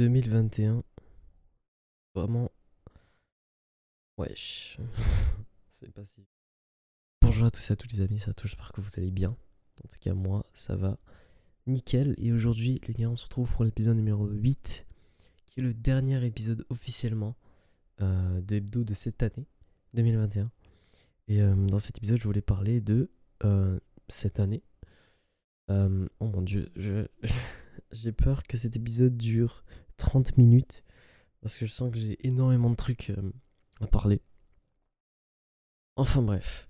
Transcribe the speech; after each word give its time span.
2021. 0.00 0.82
Vraiment. 2.14 2.50
Wesh. 4.16 4.78
C'est 5.68 5.92
pas 5.92 6.06
si. 6.06 6.26
Bonjour 7.20 7.46
à 7.46 7.50
tous 7.50 7.68
et 7.68 7.74
à 7.74 7.76
tous 7.76 7.88
les 7.92 8.00
amis, 8.00 8.18
ça 8.18 8.32
touche, 8.32 8.52
j'espère 8.52 8.72
que 8.72 8.80
vous 8.80 8.88
allez 8.96 9.10
bien. 9.10 9.36
En 9.84 9.88
tout 9.88 9.98
cas, 10.00 10.14
moi, 10.14 10.42
ça 10.54 10.74
va 10.74 10.98
nickel. 11.66 12.14
Et 12.16 12.32
aujourd'hui, 12.32 12.80
les 12.88 12.94
gars, 12.94 13.10
on 13.10 13.16
se 13.16 13.24
retrouve 13.24 13.52
pour 13.52 13.62
l'épisode 13.62 13.94
numéro 13.94 14.26
8, 14.26 14.86
qui 15.44 15.60
est 15.60 15.62
le 15.62 15.74
dernier 15.74 16.24
épisode 16.24 16.64
officiellement 16.70 17.36
euh, 18.00 18.40
de 18.40 18.56
Hebdo 18.56 18.84
de 18.84 18.94
cette 18.94 19.22
année, 19.22 19.46
2021. 19.92 20.50
Et 21.28 21.42
euh, 21.42 21.54
dans 21.54 21.78
cet 21.78 21.98
épisode, 21.98 22.16
je 22.16 22.24
voulais 22.24 22.40
parler 22.40 22.80
de 22.80 23.10
euh, 23.44 23.78
cette 24.08 24.40
année. 24.40 24.62
Oh 25.68 26.26
mon 26.26 26.40
dieu, 26.40 26.72
je, 26.74 27.06
j'ai 27.92 28.12
peur 28.12 28.42
que 28.44 28.56
cet 28.56 28.76
épisode 28.76 29.16
dure 29.18 29.62
30 30.00 30.36
minutes 30.36 30.82
parce 31.40 31.56
que 31.56 31.66
je 31.66 31.72
sens 31.72 31.90
que 31.90 31.98
j'ai 31.98 32.26
énormément 32.26 32.70
de 32.70 32.76
trucs 32.76 33.10
euh, 33.10 33.32
à 33.80 33.86
parler. 33.86 34.20
Enfin 35.96 36.22
bref. 36.22 36.68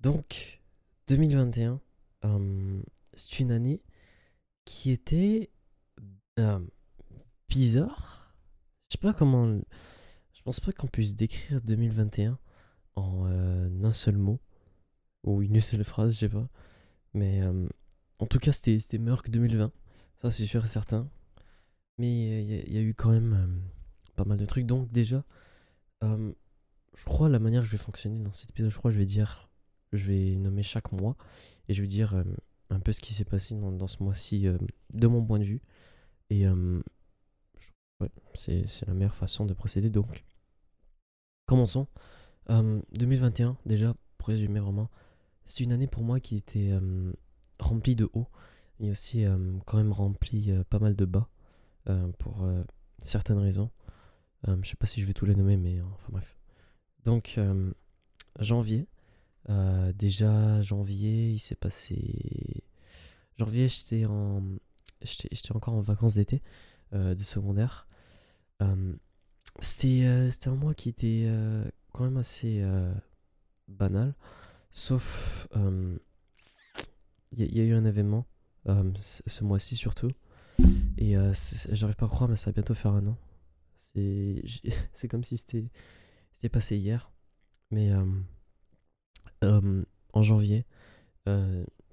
Donc, 0.00 0.62
2021, 1.08 1.80
euh, 2.24 2.82
c'est 3.14 3.40
une 3.40 3.50
année 3.50 3.82
qui 4.64 4.90
était 4.90 5.50
euh, 6.38 6.60
bizarre. 7.48 8.36
Je 8.88 8.96
sais 8.96 9.00
pas 9.00 9.12
comment. 9.12 9.60
Je 10.32 10.42
pense 10.42 10.60
pas 10.60 10.72
qu'on 10.72 10.86
puisse 10.86 11.14
décrire 11.14 11.60
2021 11.62 12.38
en 12.96 13.24
un 13.26 13.92
seul 13.92 14.16
mot 14.16 14.40
ou 15.24 15.42
une 15.42 15.60
seule 15.60 15.84
phrase, 15.84 16.14
je 16.14 16.18
sais 16.20 16.28
pas. 16.28 16.48
Mais 17.14 17.42
en 18.18 18.26
tout 18.26 18.38
cas, 18.38 18.52
c'était 18.52 18.78
c'était 18.78 18.98
meilleur 18.98 19.22
que 19.22 19.30
2020. 19.30 19.72
Ça, 20.16 20.30
c'est 20.30 20.46
sûr 20.46 20.64
et 20.64 20.68
certain. 20.68 21.08
Mais 21.98 22.42
il 22.42 22.72
y, 22.72 22.78
a- 22.78 22.80
eu 22.80 22.94
quand 22.94 23.10
même 23.10 23.32
euh, 23.34 24.14
pas 24.16 24.24
mal 24.24 24.38
de 24.38 24.46
trucs. 24.46 24.66
Donc, 24.66 24.90
déjà, 24.90 25.24
euh, 26.02 26.32
je 26.96 27.04
crois 27.04 27.28
la 27.28 27.38
manière 27.38 27.62
que 27.62 27.66
je 27.66 27.72
vais 27.72 27.78
fonctionner 27.78 28.20
dans 28.22 28.32
cet 28.32 28.50
épisode, 28.50 28.70
je 28.70 28.78
crois 28.78 28.90
que 28.90 28.94
je 28.94 28.98
vais 28.98 29.04
dire, 29.06 29.48
je 29.92 30.06
vais 30.06 30.36
nommer 30.36 30.62
chaque 30.62 30.92
mois 30.92 31.16
et 31.68 31.74
je 31.74 31.82
vais 31.82 31.88
dire 31.88 32.14
euh, 32.14 32.24
un 32.70 32.80
peu 32.80 32.92
ce 32.92 33.00
qui 33.00 33.14
s'est 33.14 33.24
passé 33.24 33.54
dans, 33.54 33.88
ce 33.88 34.02
mois-ci 34.02 34.46
de 34.92 35.06
mon 35.06 35.24
point 35.24 35.38
de 35.38 35.44
vue. 35.44 35.62
Et 36.30 36.48
ouais, 36.48 38.10
c'est 38.34 38.66
c'est 38.66 38.86
la 38.86 38.94
meilleure 38.94 39.14
façon 39.14 39.46
de 39.46 39.54
procéder. 39.54 39.90
Donc, 39.90 40.24
commençons. 41.46 41.86
Euh, 42.50 42.80
2021, 42.92 43.56
déjà, 43.66 43.94
pour 44.18 44.28
résumer 44.28 44.60
vraiment, 44.60 44.90
c'est 45.46 45.64
une 45.64 45.72
année 45.72 45.86
pour 45.86 46.02
moi 46.02 46.20
qui 46.20 46.36
était 46.36 46.72
remplie 47.60 47.96
de 47.96 48.10
hauts 48.14 48.28
et 48.80 48.90
aussi 48.90 49.24
quand 49.66 49.76
même 49.76 49.92
remplie 49.92 50.50
pas 50.70 50.78
mal 50.78 50.96
de 50.96 51.04
bas 51.04 51.28
pour 52.18 52.44
euh, 52.44 52.62
certaines 52.98 53.38
raisons. 53.38 53.70
Euh, 54.48 54.56
je 54.62 54.70
sais 54.70 54.76
pas 54.76 54.86
si 54.86 55.00
je 55.00 55.06
vais 55.06 55.12
tous 55.14 55.26
les 55.26 55.34
nommer, 55.34 55.56
mais 55.56 55.78
euh, 55.80 55.84
enfin 55.94 56.08
bref. 56.10 56.36
Donc, 57.04 57.34
euh, 57.38 57.72
janvier. 58.40 58.86
Euh, 59.50 59.92
déjà, 59.92 60.62
janvier, 60.62 61.30
il 61.32 61.38
s'est 61.38 61.54
passé. 61.54 62.62
Janvier, 63.38 63.68
j'étais 63.68 64.06
en. 64.06 64.42
J'étais 65.02 65.52
encore 65.52 65.74
en 65.74 65.80
vacances 65.82 66.14
d'été 66.14 66.42
euh, 66.94 67.14
de 67.14 67.22
secondaire. 67.22 67.86
Euh, 68.62 68.94
c'était 69.60 70.04
euh, 70.04 70.30
un 70.46 70.54
mois 70.54 70.74
qui 70.74 70.88
était 70.88 71.24
euh, 71.26 71.64
quand 71.92 72.04
même 72.04 72.16
assez 72.16 72.60
euh, 72.62 72.92
banal. 73.68 74.14
Sauf. 74.70 75.46
euh, 75.56 75.98
Il 77.36 77.54
y, 77.56 77.60
a- 77.60 77.64
eu 77.64 77.74
un 77.74 77.84
événement, 77.84 78.26
euh, 78.68 78.92
ce 78.98 79.44
mois-ci 79.44 79.76
surtout. 79.76 80.10
Et 80.98 81.16
euh, 81.16 81.32
j'arrive 81.72 81.96
pas 81.96 82.06
à 82.06 82.08
croire, 82.08 82.28
mais 82.28 82.36
ça 82.36 82.46
va 82.46 82.52
bientôt 82.52 82.74
faire 82.74 82.92
un 82.92 83.06
an. 83.06 83.18
C'est 83.74 84.42
comme 85.08 85.24
si 85.24 85.36
c'était 85.36 85.68
passé 86.50 86.76
hier. 86.76 87.10
Mais 87.70 87.90
euh, 87.92 88.04
euh, 89.42 89.84
en 90.12 90.22
janvier, 90.22 90.64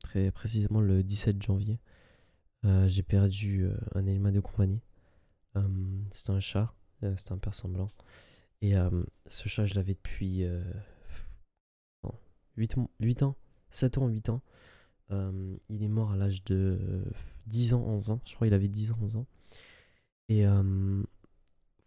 très 0.03 0.31
précisément 0.31 0.81
le 0.81 1.03
17 1.03 1.41
janvier, 1.41 1.79
j'ai 2.63 3.03
perdu 3.03 3.67
un 3.95 4.07
animal 4.07 4.33
de 4.33 4.39
compagnie. 4.39 4.81
C'était 6.11 6.31
un 6.31 6.39
chat, 6.39 6.73
c'était 7.17 7.31
un 7.33 7.37
père 7.37 7.55
semblant. 7.55 7.89
Et 8.61 8.73
ce 9.27 9.49
chat, 9.49 9.65
je 9.65 9.73
l'avais 9.75 9.95
depuis 9.95 10.43
euh, 10.43 10.63
non, 12.03 12.13
8, 12.57 12.77
mo- 12.77 12.91
8 12.99 13.23
ans, 13.23 13.35
7 13.71 13.97
ans, 13.97 14.07
8 14.07 14.29
ans. 14.29 14.41
Euh, 15.11 15.57
il 15.69 15.83
est 15.83 15.87
mort 15.89 16.11
à 16.11 16.15
l'âge 16.15 16.43
de 16.45 16.79
euh, 16.81 17.03
10 17.47 17.73
ans, 17.73 17.81
11 17.85 18.09
ans. 18.11 18.21
Je 18.25 18.35
crois 18.35 18.47
qu'il 18.47 18.53
avait 18.53 18.67
10 18.69 18.91
ans, 18.91 18.97
11 19.01 19.17
ans. 19.17 19.27
Et 20.29 20.45
euh, 20.47 21.03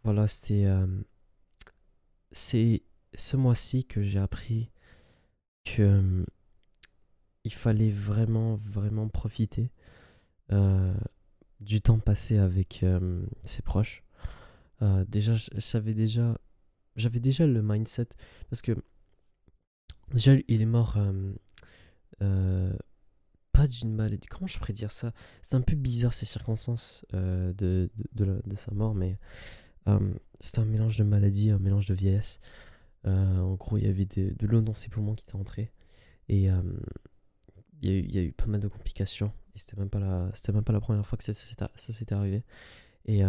voilà, 0.05 0.29
c'était. 0.29 0.67
euh, 0.67 0.87
c'est 2.33 2.83
ce 3.15 3.37
mois-ci 3.37 3.85
que 3.85 4.03
j'ai 4.03 4.19
appris 4.19 4.71
que 5.65 5.83
euh, 5.83 6.25
il 7.45 7.53
fallait 7.55 7.91
vraiment, 7.91 8.57
vraiment 8.57 9.09
profiter 9.09 9.71
euh, 10.53 10.95
du 11.61 11.81
temps 11.81 11.99
passé 11.99 12.39
avec 12.39 12.83
euh, 12.83 13.25
ses 13.45 13.63
proches. 13.63 14.03
Euh, 14.83 15.05
déjà, 15.09 15.35
savais 15.59 15.95
déjà. 15.95 16.39
J'avais 16.97 17.21
déjà 17.21 17.47
le 17.47 17.63
mindset. 17.63 18.09
Parce 18.51 18.63
que. 18.63 18.73
Déjà, 20.13 20.35
il 20.49 20.63
est 20.63 20.67
mort. 20.67 20.97
euh, 20.99 21.33
euh, 22.23 22.73
pas 23.55 23.67
d'une 23.69 23.95
maladie. 23.95 24.27
Comment 24.29 24.49
je 24.49 24.59
pourrais 24.59 24.73
dire 24.73 24.91
ça? 24.91 25.13
C'est 25.43 25.55
un 25.55 25.61
peu 25.61 25.77
bizarre 25.77 26.13
ces 26.13 26.27
circonstances 26.27 27.07
euh, 27.15 27.53
de, 27.55 27.89
de, 28.13 28.57
sa 28.57 28.75
mort, 28.75 28.95
mais 28.95 29.17
euh, 29.89 30.13
c'était 30.41 30.59
un 30.59 30.65
mélange 30.65 30.99
de 30.99 31.05
maladie, 31.05 31.51
un 31.51 31.61
mélange 31.61 31.87
de 31.87 31.95
vieillesse. 31.95 32.41
Euh, 33.07 33.39
en 33.39 33.55
gros, 33.55 33.79
il 33.79 33.85
y 33.85 33.89
avait 33.89 34.07
des- 34.07 34.33
de 34.33 34.47
l'eau 34.47 34.61
dans 34.61 34.75
ses 34.75 34.89
poumons 34.89 35.15
qui 35.15 35.23
était 35.23 35.37
entrée. 35.37 35.71
Et 36.29 36.45
il 36.45 36.45
y, 37.83 38.19
a 38.19 38.23
eu- 38.23 38.33
pas 38.33 38.47
mal 38.47 38.61
de 38.61 38.69
complications. 38.69 39.33
Et 39.55 39.59
c'était 39.59 39.77
même 39.77 39.91
pas 39.91 40.01
la, 40.01 40.33
même 40.53 40.65
pas 40.65 40.73
la 40.73 40.81
première 40.81 41.07
fois 41.07 41.17
que 41.17 41.25
ça, 41.25 41.33
ça 41.33 41.93
s'était 41.93 42.15
arrivé. 42.15 42.43
Et 43.07 43.23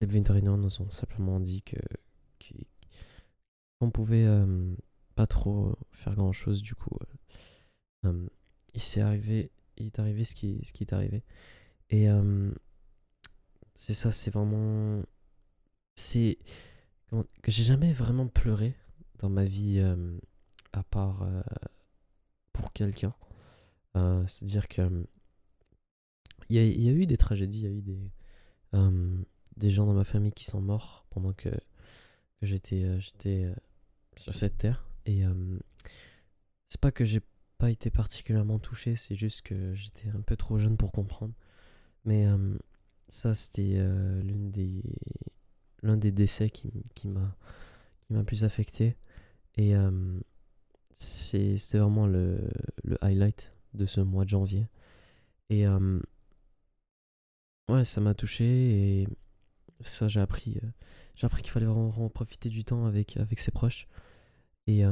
les 0.00 0.06
vétérinaires 0.06 0.56
nous 0.56 0.82
ont 0.82 0.90
simplement 0.90 1.38
dit 1.38 1.62
que 1.62 1.76
qu'on 3.78 3.90
pouvait 3.90 4.26
pas 5.14 5.26
trop 5.28 5.78
faire 5.92 6.16
grand 6.16 6.32
chose. 6.32 6.60
Du 6.60 6.74
coup, 6.74 6.98
il 8.74 8.80
s'est 8.80 9.00
arrivé, 9.00 9.50
il 9.76 9.86
est 9.86 9.98
arrivé 9.98 10.24
ce 10.24 10.34
qui, 10.34 10.60
ce 10.64 10.72
qui 10.72 10.84
est 10.84 10.92
arrivé. 10.92 11.22
Et 11.90 12.08
euh, 12.08 12.50
c'est 13.74 13.94
ça, 13.94 14.12
c'est 14.12 14.30
vraiment. 14.30 15.02
C'est. 15.96 16.38
j'ai 17.46 17.64
jamais 17.64 17.92
vraiment 17.92 18.28
pleuré 18.28 18.74
dans 19.18 19.28
ma 19.28 19.44
vie, 19.44 19.78
euh, 19.80 20.18
à 20.72 20.82
part 20.82 21.22
euh, 21.22 21.42
pour 22.52 22.72
quelqu'un. 22.72 23.14
C'est-à-dire 23.94 24.68
que. 24.68 25.06
Il 26.48 26.56
y 26.60 26.82
y 26.82 26.88
a 26.88 26.92
eu 26.92 27.06
des 27.06 27.16
tragédies, 27.16 27.60
il 27.60 27.64
y 27.64 27.66
a 27.66 27.70
eu 27.70 27.82
des. 27.82 28.12
des 29.56 29.70
gens 29.70 29.86
dans 29.86 29.94
ma 29.94 30.04
famille 30.04 30.32
qui 30.32 30.44
sont 30.44 30.60
morts 30.60 31.06
pendant 31.10 31.32
que, 31.32 31.48
que 31.48 32.46
j'étais 32.46 33.00
j'étais 33.00 33.52
sur 34.16 34.34
cette 34.34 34.58
terre. 34.58 34.88
Et 35.06 35.22
c'est 36.68 36.80
pas 36.80 36.92
que 36.92 37.04
j'ai 37.04 37.20
pas 37.60 37.70
été 37.70 37.90
particulièrement 37.90 38.58
touché, 38.58 38.96
c'est 38.96 39.14
juste 39.14 39.42
que 39.42 39.74
j'étais 39.74 40.08
un 40.08 40.22
peu 40.22 40.34
trop 40.34 40.58
jeune 40.58 40.78
pour 40.78 40.92
comprendre. 40.92 41.34
Mais 42.06 42.26
euh, 42.26 42.56
ça, 43.10 43.34
c'était 43.34 43.74
euh, 43.76 44.22
l'une 44.22 44.50
des 44.50 44.82
l'un 45.82 45.96
des 45.98 46.10
décès 46.10 46.50
qui, 46.50 46.72
qui 46.94 47.06
m'a 47.08 47.36
qui 48.06 48.14
m'a 48.14 48.24
plus 48.24 48.44
affecté. 48.44 48.96
Et 49.56 49.76
euh, 49.76 50.20
c'était 50.92 51.78
vraiment 51.78 52.06
le, 52.06 52.48
le 52.82 52.96
highlight 53.04 53.52
de 53.74 53.84
ce 53.84 54.00
mois 54.00 54.24
de 54.24 54.30
janvier. 54.30 54.66
Et 55.50 55.66
euh, 55.66 56.00
ouais, 57.68 57.84
ça 57.84 58.00
m'a 58.00 58.14
touché 58.14 58.44
et 59.02 59.08
ça, 59.80 60.08
j'ai 60.08 60.20
appris, 60.20 60.60
j'ai 61.14 61.26
appris 61.26 61.42
qu'il 61.42 61.50
fallait 61.52 61.66
vraiment, 61.66 61.88
vraiment 61.88 62.10
profiter 62.10 62.48
du 62.48 62.64
temps 62.64 62.86
avec, 62.86 63.16
avec 63.18 63.38
ses 63.38 63.50
proches. 63.50 63.86
Et 64.66 64.84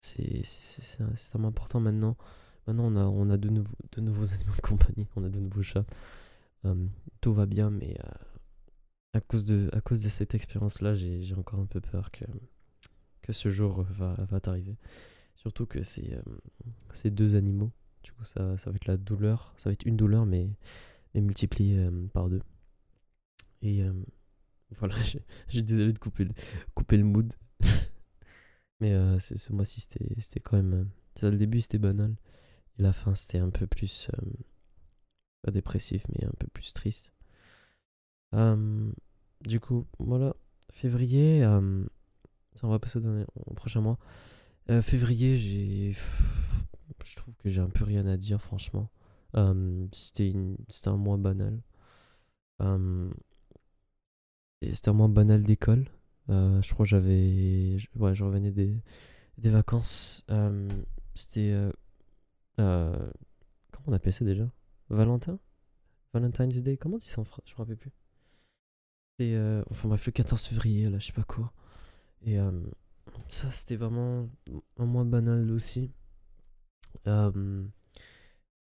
c'est 0.00 0.42
extrêmement 1.12 1.48
important 1.48 1.80
maintenant. 1.80 2.16
Maintenant, 2.66 2.84
on 2.86 2.96
a, 2.96 3.04
on 3.04 3.30
a 3.30 3.36
de, 3.36 3.48
nouveaux, 3.48 3.76
de 3.92 4.00
nouveaux 4.00 4.32
animaux 4.34 4.54
de 4.54 4.60
compagnie, 4.60 5.06
on 5.16 5.24
a 5.24 5.28
de 5.28 5.38
nouveaux 5.38 5.62
chats. 5.62 5.86
Euh, 6.64 6.86
tout 7.20 7.32
va 7.32 7.46
bien, 7.46 7.70
mais 7.70 7.96
euh, 8.04 8.12
à, 9.14 9.20
cause 9.20 9.44
de, 9.44 9.68
à 9.72 9.80
cause 9.80 10.02
de 10.02 10.08
cette 10.08 10.34
expérience-là, 10.34 10.94
j'ai 10.94 11.34
encore 11.36 11.60
un 11.60 11.66
peu 11.66 11.80
peur 11.80 12.10
que, 12.10 12.24
que 13.22 13.32
ce 13.32 13.50
jour 13.50 13.82
va, 13.82 14.14
va 14.28 14.40
t'arriver. 14.40 14.76
Surtout 15.36 15.66
que 15.66 15.82
c'est 15.82 16.12
euh, 16.12 17.10
deux 17.10 17.36
animaux. 17.36 17.70
Du 18.02 18.12
coup, 18.12 18.24
ça, 18.24 18.58
ça 18.58 18.70
va 18.70 18.76
être 18.76 18.86
la 18.86 18.96
douleur. 18.96 19.52
Ça 19.56 19.68
va 19.68 19.74
être 19.74 19.84
une 19.84 19.96
douleur, 19.96 20.26
mais, 20.26 20.50
mais 21.14 21.20
multipliée 21.20 21.78
euh, 21.78 22.06
par 22.12 22.28
deux. 22.28 22.42
Et 23.62 23.82
voilà, 24.78 24.96
je 25.02 25.18
suis 25.48 25.62
désolé 25.62 25.92
de 25.92 25.98
couper 25.98 26.26
couper 26.74 26.96
le 26.96 27.04
mood. 27.04 27.32
mais 28.80 28.92
euh, 28.94 29.18
ce 29.18 29.52
mois-ci, 29.52 29.80
c'était 29.80 30.40
quand 30.40 30.56
même. 30.56 30.74
euh, 30.74 30.84
ça, 31.16 31.30
le 31.30 31.38
début, 31.38 31.60
c'était 31.60 31.78
banal. 31.78 32.14
Et 32.78 32.82
la 32.82 32.92
fin, 32.92 33.14
c'était 33.14 33.38
un 33.38 33.50
peu 33.50 33.66
plus. 33.66 34.08
euh, 34.14 34.26
pas 35.42 35.50
dépressif, 35.50 36.04
mais 36.08 36.24
un 36.26 36.32
peu 36.38 36.46
plus 36.48 36.72
triste. 36.72 37.12
Euh, 38.34 38.92
du 39.42 39.60
coup, 39.60 39.86
voilà. 39.98 40.34
Février, 40.70 41.40
ça 41.42 42.66
on 42.66 42.68
va 42.70 42.78
passer 42.78 42.98
au, 42.98 43.00
dernier- 43.00 43.26
prochain 43.54 43.80
mois. 43.80 43.98
Février, 44.82 45.36
j'ai. 45.36 45.92
Je 47.04 47.16
trouve 47.16 47.34
que 47.36 47.48
j'ai 47.48 47.60
un 47.60 47.68
peu 47.70 47.84
rien 47.84 48.06
à 48.06 48.16
dire, 48.16 48.42
franchement. 48.42 48.90
C'était 49.92 50.34
un 50.86 50.96
mois 50.96 51.16
banal. 51.18 51.62
C'était 54.62 54.90
un 54.90 54.92
mois 54.92 55.08
banal 55.08 55.42
d'école. 55.44 55.86
Euh, 56.28 56.60
je 56.62 56.72
crois 56.72 56.84
que 56.84 56.90
j'avais. 56.90 57.76
Ouais, 57.94 58.14
je 58.14 58.24
revenais 58.24 58.50
des, 58.50 58.76
des 59.38 59.50
vacances. 59.50 60.24
Euh, 60.30 60.68
c'était. 61.14 61.52
euh, 62.58 63.10
comment 63.70 63.86
on 63.88 63.92
appelait 63.92 64.12
ça 64.12 64.24
déjà? 64.24 64.48
Valentin? 64.88 65.38
Valentine's 66.12 66.62
Day? 66.62 66.76
Comment 66.76 66.96
on 66.96 66.98
dit 66.98 67.06
ça 67.08 67.20
en 67.20 67.24
français 67.24 67.42
Je 67.46 67.52
me 67.52 67.58
rappelle 67.58 67.76
plus. 67.76 67.92
C'était. 69.18 69.38
Enfin 69.70 69.88
bref, 69.88 70.06
le 70.06 70.12
14 70.12 70.44
février, 70.44 70.90
là, 70.90 70.98
je 70.98 71.06
sais 71.06 71.12
pas 71.12 71.24
quoi. 71.24 71.52
Et 72.22 72.38
ça, 73.28 73.50
c'était 73.52 73.76
vraiment 73.76 74.28
un 74.78 74.86
mois 74.86 75.04
banal 75.04 75.50
aussi. 75.52 75.92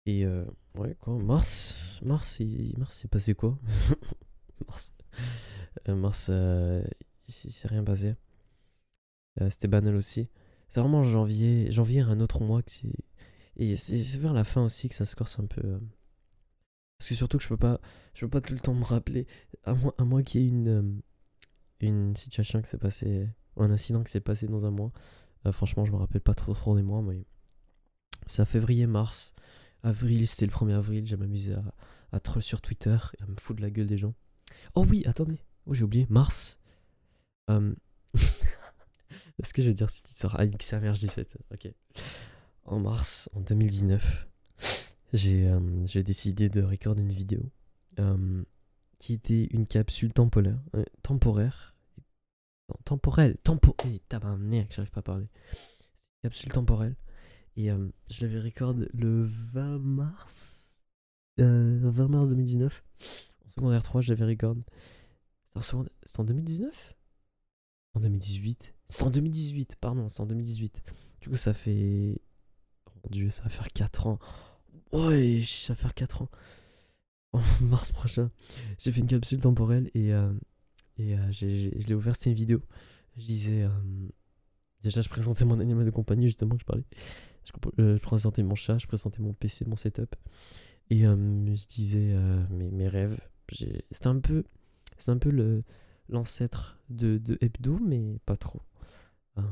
Et 0.06 0.26
ouais, 0.74 0.94
quoi. 1.00 1.18
Mars, 1.18 2.00
mars, 2.04 2.40
il, 2.40 2.74
mars, 2.78 2.94
c'est 3.00 3.08
passé 3.10 3.34
quoi? 3.34 3.58
Mars, 4.68 4.92
mars, 5.88 6.30
il 7.28 7.32
s'est 7.32 7.68
rien 7.68 7.84
passé. 7.84 8.14
Euh, 9.40 9.50
c'était 9.50 9.68
banal 9.68 9.96
aussi. 9.96 10.28
C'est 10.68 10.80
vraiment 10.80 11.02
janvier, 11.04 11.70
janvier 11.72 12.00
un 12.00 12.20
autre 12.20 12.42
mois 12.42 12.62
que 12.62 12.70
c'est. 12.70 12.92
Et 13.56 13.76
c'est 13.76 13.98
c'est 13.98 14.18
vers 14.18 14.32
la 14.32 14.44
fin 14.44 14.64
aussi 14.64 14.88
que 14.88 14.94
ça 14.94 15.04
se 15.04 15.16
corse 15.16 15.38
un 15.38 15.46
peu. 15.46 15.62
euh. 15.64 15.78
Parce 16.98 17.08
que 17.10 17.14
surtout 17.14 17.38
que 17.38 17.44
je 17.44 17.48
peux 17.48 17.56
pas, 17.56 17.80
je 18.14 18.20
peux 18.24 18.30
pas 18.30 18.40
tout 18.40 18.54
le 18.54 18.60
temps 18.60 18.74
me 18.74 18.84
rappeler. 18.84 19.26
À 19.64 19.74
moins, 19.74 19.92
à 19.98 20.04
moins 20.04 20.22
qu'il 20.22 20.42
y 20.42 20.44
ait 20.44 20.48
une, 20.48 20.68
euh, 20.68 21.00
une 21.80 22.16
situation 22.16 22.60
qui 22.62 22.68
s'est 22.68 22.78
passée, 22.78 23.28
un 23.56 23.70
incident 23.70 24.02
qui 24.02 24.10
s'est 24.10 24.20
passé 24.20 24.46
dans 24.46 24.66
un 24.66 24.70
mois. 24.70 24.92
Franchement, 25.52 25.84
je 25.84 25.92
me 25.92 25.96
rappelle 25.98 26.22
pas 26.22 26.32
trop 26.32 26.54
trop 26.54 26.74
des 26.74 26.82
mois, 26.82 27.02
mais 27.02 27.26
c'est 28.26 28.40
à 28.40 28.46
février, 28.46 28.86
mars, 28.86 29.34
avril, 29.82 30.26
c'était 30.26 30.46
le 30.46 30.52
1er 30.52 30.72
avril. 30.72 31.06
J'ai 31.06 31.18
m'amusé 31.18 31.52
à, 31.52 31.62
à 32.12 32.20
troll 32.20 32.42
sur 32.42 32.62
Twitter 32.62 32.96
et 33.18 33.22
à 33.22 33.26
me 33.26 33.36
foutre 33.38 33.60
la 33.60 33.70
gueule 33.70 33.86
des 33.86 33.98
gens. 33.98 34.14
Oh 34.74 34.86
oui, 34.88 35.02
attendez, 35.04 35.38
oh 35.66 35.74
j'ai 35.74 35.84
oublié, 35.84 36.06
mars. 36.08 36.58
Euh, 37.50 37.74
Est-ce 39.42 39.52
que 39.52 39.62
je 39.62 39.68
vais 39.68 39.74
dire 39.74 39.90
tu 39.90 40.00
sors 40.14 40.36
Ah, 40.38 40.46
XMR 40.46 40.92
17 40.92 41.36
Ok. 41.52 41.72
En 42.64 42.78
mars, 42.80 43.28
en 43.34 43.40
2019, 43.40 44.26
j'ai 45.12 45.46
euh, 45.48 45.60
décidé 46.02 46.48
de 46.48 46.62
recorder 46.62 47.02
une 47.02 47.12
vidéo 47.12 47.40
euh, 47.98 48.42
qui 48.98 49.12
était 49.14 49.44
une 49.50 49.66
capsule 49.66 50.12
temporaire. 50.12 50.58
euh, 50.74 50.84
temporaire. 51.02 51.74
Non, 52.70 52.76
temporelle. 52.84 53.36
Tempo. 53.44 53.76
Eh, 53.86 53.98
tabarnak, 54.08 54.72
j'arrive 54.74 54.90
pas 54.90 55.00
à 55.00 55.02
parler. 55.02 55.26
Une 56.22 56.30
capsule 56.30 56.50
temporelle. 56.52 56.96
Et 57.56 57.70
euh, 57.70 57.88
je 58.10 58.22
l'avais 58.24 58.40
record 58.40 58.74
le 58.94 59.24
20 59.52 59.78
mars. 59.78 60.70
euh, 61.40 61.78
20 61.82 62.08
mars 62.08 62.28
2019. 62.30 62.82
En 63.46 63.50
secondaire 63.50 63.82
3, 63.82 64.00
je 64.00 64.08
l'avais 64.14 64.24
record. 64.24 64.56
C'était 64.56 65.58
en, 65.58 65.60
secondaire- 65.60 65.92
c'était 66.04 66.20
en 66.20 66.24
2019 66.24 66.93
En 67.94 68.00
2018 68.00 68.74
C'est 68.86 69.04
en 69.04 69.10
2018, 69.10 69.76
pardon, 69.80 70.08
c'est 70.08 70.20
en 70.20 70.26
2018. 70.26 70.82
Du 71.20 71.28
coup, 71.30 71.36
ça 71.36 71.54
fait. 71.54 72.20
Oh 72.86 72.90
mon 73.04 73.10
dieu, 73.10 73.30
ça 73.30 73.42
va 73.44 73.48
faire 73.48 73.72
4 73.72 74.06
ans. 74.06 74.18
Ouais, 74.92 75.42
ça 75.46 75.72
va 75.72 75.76
faire 75.76 75.94
4 75.94 76.22
ans. 76.22 76.28
En 77.32 77.40
mars 77.62 77.92
prochain, 77.92 78.30
j'ai 78.78 78.92
fait 78.92 79.00
une 79.00 79.08
capsule 79.08 79.40
temporelle 79.40 79.90
et, 79.94 80.12
euh, 80.12 80.32
et 80.98 81.18
euh, 81.18 81.32
je 81.32 81.46
l'ai 81.46 81.94
ouvert, 81.94 82.14
c'était 82.14 82.30
une 82.30 82.36
vidéo. 82.36 82.60
Je 83.16 83.22
disais. 83.22 83.62
euh, 83.62 83.68
déjà, 84.82 85.00
je 85.00 85.08
présentais 85.08 85.44
mon 85.44 85.58
animal 85.58 85.84
de 85.84 85.90
compagnie, 85.90 86.26
justement, 86.26 86.54
que 86.54 86.60
je 86.60 86.66
parlais. 86.66 86.84
Je, 87.44 87.98
présentais 87.98 88.42
mon 88.42 88.54
chat, 88.54 88.78
je 88.78 88.86
présentais 88.86 89.20
mon 89.20 89.32
PC, 89.32 89.64
mon 89.64 89.76
setup. 89.76 90.14
Et 90.90 91.00
je 91.02 91.66
disais 91.66 92.14
mes, 92.50 92.70
mes 92.70 92.88
rêves. 92.88 93.18
C'était 93.50 94.06
un 94.06 94.20
peu. 94.20 94.44
C'est 94.98 95.10
un 95.10 95.18
peu 95.18 95.30
le 95.30 95.64
l'ancêtre 96.08 96.78
de, 96.90 97.18
de 97.18 97.38
Hebdo, 97.40 97.78
mais 97.78 98.18
pas 98.26 98.36
trop. 98.36 98.62
Euh, 99.38 99.42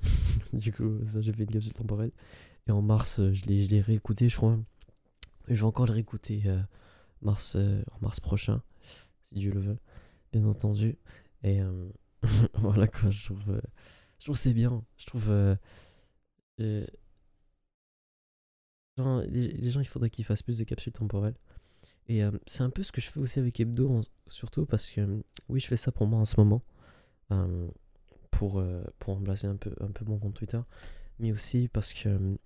du 0.52 0.72
coup, 0.72 1.04
ça, 1.04 1.20
j'ai 1.20 1.32
fait 1.32 1.44
une 1.44 1.50
capsule 1.50 1.72
temporelle. 1.72 2.12
Et 2.66 2.70
en 2.72 2.82
mars, 2.82 3.20
euh, 3.20 3.32
je 3.32 3.46
l'ai 3.46 3.62
je 3.64 3.70
l'ai 3.70 3.80
réécouté, 3.80 4.28
je 4.28 4.36
crois. 4.36 4.58
Je 5.48 5.54
vais 5.54 5.64
encore 5.64 5.86
le 5.86 5.92
réécouter 5.92 6.42
euh, 6.46 6.60
mars, 7.20 7.56
en 7.56 7.98
mars 8.00 8.20
prochain, 8.20 8.62
si 9.22 9.34
Dieu 9.34 9.52
le 9.52 9.60
veut, 9.60 9.78
bien 10.32 10.44
entendu. 10.46 10.96
Et 11.42 11.60
voilà 12.54 12.88
quoi, 12.88 13.10
je 13.10 13.24
trouve, 13.26 13.60
je 14.18 14.24
trouve 14.24 14.36
c'est 14.36 14.54
bien. 14.54 14.82
Je 14.96 15.06
trouve. 15.06 15.56
les, 16.58 16.86
les 18.96 19.70
gens, 19.70 19.80
il 19.80 19.86
faudrait 19.86 20.08
qu'ils 20.08 20.24
fassent 20.24 20.42
plus 20.42 20.58
de 20.58 20.64
capsules 20.64 20.92
temporelles. 20.92 21.36
Et 22.08 22.22
euh, 22.22 22.30
c'est 22.46 22.62
un 22.62 22.70
peu 22.70 22.82
ce 22.82 22.92
que 22.92 23.00
je 23.00 23.10
fais 23.10 23.20
aussi 23.20 23.38
avec 23.38 23.58
Hebdo, 23.60 24.02
surtout 24.26 24.66
parce 24.66 24.90
que 24.90 25.22
oui, 25.48 25.60
je 25.60 25.66
fais 25.66 25.76
ça 25.76 25.90
pour 25.92 26.06
moi 26.06 26.20
en 26.20 26.24
ce 26.24 26.38
moment, 26.38 26.62
euh, 27.32 27.68
pour, 28.30 28.58
euh, 28.58 28.84
pour 28.98 29.14
remplacer 29.14 29.46
un 29.46 29.56
peu, 29.56 29.74
un 29.80 29.90
peu 29.90 30.04
mon 30.04 30.18
compte 30.18 30.34
Twitter, 30.34 30.60
mais 31.18 31.32
aussi 31.32 31.68
parce 31.68 31.94
que 31.94 32.36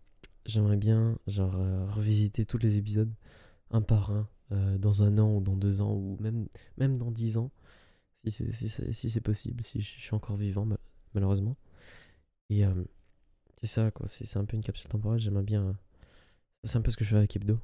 j'aimerais 0.46 0.76
bien 0.76 1.19
genre, 1.26 1.55
revisiter 1.93 2.46
tous 2.46 2.58
les 2.58 2.76
épisodes 2.78 3.12
un 3.70 3.82
par 3.82 4.12
un 4.12 4.28
dans 4.78 5.02
un 5.02 5.19
an 5.19 5.34
ou 5.37 5.40
dans 5.43 5.56
deux 5.56 5.82
ans 5.82 5.93
ou 5.93 6.16
même, 6.20 6.49
même 6.78 6.96
dans 6.96 7.10
dix 7.10 7.37
ans, 7.37 7.50
si 8.26 8.52
c'est 8.52 8.93
si 8.93 9.10
si 9.10 9.20
possible, 9.20 9.62
si 9.64 9.82
je 9.82 10.00
suis 10.00 10.14
encore 10.14 10.37
vivant 10.37 10.64
ma- 10.64 10.81
malheureusement. 11.14 11.56
Et 12.50 12.64
c'est 13.56 13.66
ça, 13.66 13.90
quoi, 13.90 14.06
c'est 14.08 14.37
un 14.38 14.44
peu 14.44 14.56
une 14.56 14.62
capsule 14.62 14.88
temporelle, 14.88 15.20
j'aimerais 15.20 15.43
bien... 15.43 15.76
c'est 16.64 16.76
un 16.76 16.82
peu 16.82 16.90
ce 16.90 16.96
que 16.96 17.05
je 17.05 17.10
fais 17.10 17.16
avec 17.16 17.37
Hebdo. 17.37 17.58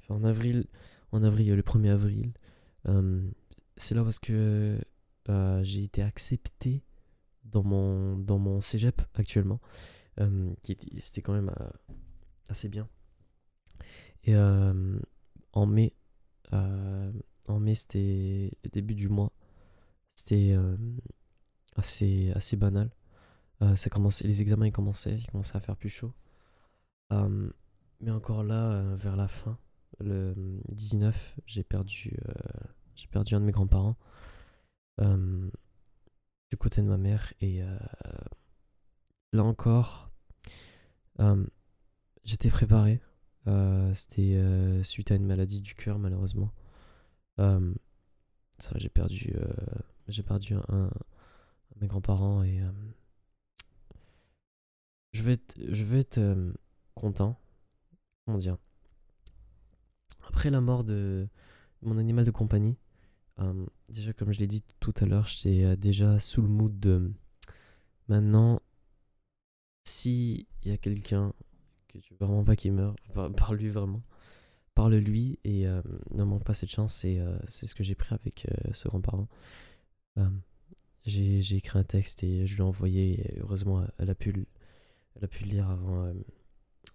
C'est 0.00 0.12
en 0.12 0.24
avril, 0.24 0.66
en 1.12 1.22
avril, 1.22 1.54
le 1.54 1.62
1er 1.62 1.90
avril. 1.90 2.32
Euh, 2.88 3.28
c'est 3.76 3.94
là 3.94 4.04
parce 4.04 4.18
que 4.18 4.78
euh, 5.28 5.62
j'ai 5.64 5.84
été 5.84 6.02
accepté 6.02 6.82
dans 7.44 7.62
mon, 7.62 8.16
dans 8.16 8.38
mon 8.38 8.60
cégep 8.60 9.02
actuellement. 9.14 9.60
euh, 10.20 10.50
c'était 10.98 11.22
quand 11.22 11.32
même 11.32 11.54
assez 12.48 12.68
bien. 12.68 12.88
Et 14.24 14.36
en 14.36 15.66
mai, 15.66 15.94
en 16.52 17.60
mai 17.60 17.74
c'était 17.74 18.50
le 18.64 18.70
début 18.70 18.94
du 18.94 19.08
mois. 19.08 19.32
C'était 20.14 20.56
assez, 21.76 22.30
assez 22.34 22.56
banal. 22.56 22.90
Les 23.60 24.42
examens 24.42 24.66
ils 24.66 24.72
commençaient, 24.72 25.18
à 25.54 25.60
faire 25.60 25.76
plus 25.76 25.88
chaud. 25.88 26.12
Mais 27.10 28.10
encore 28.10 28.44
là, 28.44 28.94
vers 28.96 29.16
la 29.16 29.28
fin, 29.28 29.58
le 30.00 30.34
19, 30.68 31.36
j'ai 31.46 31.62
perdu, 31.62 32.16
euh, 32.28 32.32
j'ai 32.94 33.08
perdu 33.08 33.34
un 33.34 33.40
de 33.40 33.44
mes 33.44 33.52
grands-parents 33.52 33.96
euh, 35.00 35.50
du 36.50 36.56
côté 36.56 36.82
de 36.82 36.86
ma 36.86 36.98
mère. 36.98 37.32
Et 37.40 37.62
euh, 37.62 37.78
là 39.32 39.44
encore, 39.44 40.10
euh, 41.20 41.44
j'étais 42.24 42.50
préparé. 42.50 43.00
Euh, 43.46 43.92
C'était 43.94 44.34
euh, 44.34 44.82
suite 44.84 45.10
à 45.10 45.14
une 45.14 45.26
maladie 45.26 45.62
du 45.62 45.74
cœur, 45.74 45.98
malheureusement. 45.98 46.52
Euh, 47.38 47.74
ça, 48.58 48.72
j'ai 48.76 48.90
perdu, 48.90 49.32
euh, 49.36 49.52
j'ai 50.08 50.22
perdu 50.22 50.54
un, 50.68 50.90
de 51.74 51.80
mes 51.80 51.86
grands-parents 51.86 52.42
et 52.42 52.60
euh, 52.60 52.70
je 55.12 55.22
vais 55.22 55.32
être, 55.32 55.54
je 55.58 55.84
vais 55.84 56.00
être 56.00 56.18
euh, 56.18 56.52
content. 56.94 57.40
Comment 58.26 58.38
dire 58.38 58.58
Après 60.30 60.50
la 60.50 60.60
mort 60.60 60.84
de 60.84 61.26
mon 61.82 61.98
animal 61.98 62.24
de 62.24 62.30
compagnie, 62.30 62.76
euh, 63.40 63.66
déjà 63.90 64.12
comme 64.12 64.32
je 64.32 64.38
l'ai 64.40 64.46
dit 64.46 64.64
tout 64.80 64.94
à 65.00 65.06
l'heure, 65.06 65.26
j'étais 65.26 65.64
euh, 65.64 65.76
déjà 65.76 66.20
sous 66.20 66.42
le 66.42 66.48
mood 66.48 66.78
de 66.80 67.12
maintenant, 68.08 68.60
si 69.84 70.46
il 70.62 70.70
y 70.70 70.74
a 70.74 70.78
quelqu'un 70.78 71.32
que 71.88 71.98
tu 71.98 72.14
veux 72.14 72.26
vraiment 72.26 72.44
pas 72.44 72.56
qu'il 72.56 72.72
meure, 72.72 72.96
parle-lui 73.36 73.68
vraiment, 73.70 74.02
parle-lui 74.74 75.38
et 75.44 75.66
euh, 75.66 75.82
ne 76.12 76.24
manque 76.24 76.44
pas 76.44 76.54
cette 76.54 76.70
chance. 76.70 77.04
Et 77.04 77.22
c'est 77.46 77.66
ce 77.66 77.74
que 77.74 77.84
j'ai 77.84 77.94
pris 77.96 78.14
avec 78.14 78.46
ce 78.72 78.88
grand-parent. 78.88 79.28
J'ai 81.04 81.56
écrit 81.56 81.78
un 81.78 81.84
texte 81.84 82.22
et 82.24 82.46
je 82.46 82.54
lui 82.54 82.60
ai 82.60 82.64
envoyé. 82.64 83.34
Heureusement, 83.40 83.84
elle 83.98 84.10
a 84.10 84.14
pu, 84.14 84.32
le- 84.32 84.46
elle 85.16 85.24
a 85.24 85.28
pu 85.28 85.44
le 85.44 85.50
lire 85.50 85.70
avant, 85.70 86.12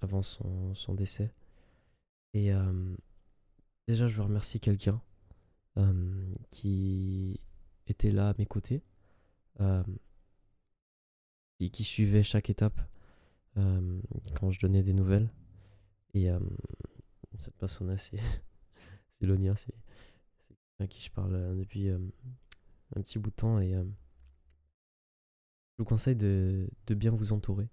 avant 0.02 0.24
son, 0.24 0.76
son 0.76 0.94
décès. 0.96 1.34
Et 2.34 2.52
déjà, 3.88 4.08
je 4.08 4.16
veux 4.16 4.24
remercier 4.24 4.60
quelqu'un 4.60 5.02
euh, 5.78 6.34
qui 6.52 7.40
était 7.88 8.12
là 8.12 8.30
à 8.30 8.34
mes 8.38 8.46
côtés, 8.46 8.82
euh, 9.60 9.84
qui 11.72 11.84
suivait 11.84 12.24
chaque 12.24 12.50
étape 12.50 12.80
euh, 13.58 14.02
quand 14.40 14.52
je 14.52 14.60
donnais 14.60 14.84
des 14.84 14.94
nouvelles. 14.94 15.30
Et 16.14 16.30
cette 17.38 17.58
personne-là, 17.58 17.98
c'est 17.98 18.20
Lonia, 19.22 19.56
c'est 19.56 19.74
à 20.80 20.88
qui 20.88 21.02
je 21.02 21.12
parle 21.12 21.58
depuis 21.58 21.90
un 21.90 22.00
petit 23.02 23.20
bout 23.20 23.32
de 23.32 23.36
temps 23.36 23.60
et 23.60 23.72
je 23.74 23.84
vous 25.80 25.86
conseille 25.86 26.16
de, 26.16 26.70
bien 26.90 27.12
vous 27.12 27.34
entourer. 27.34 27.68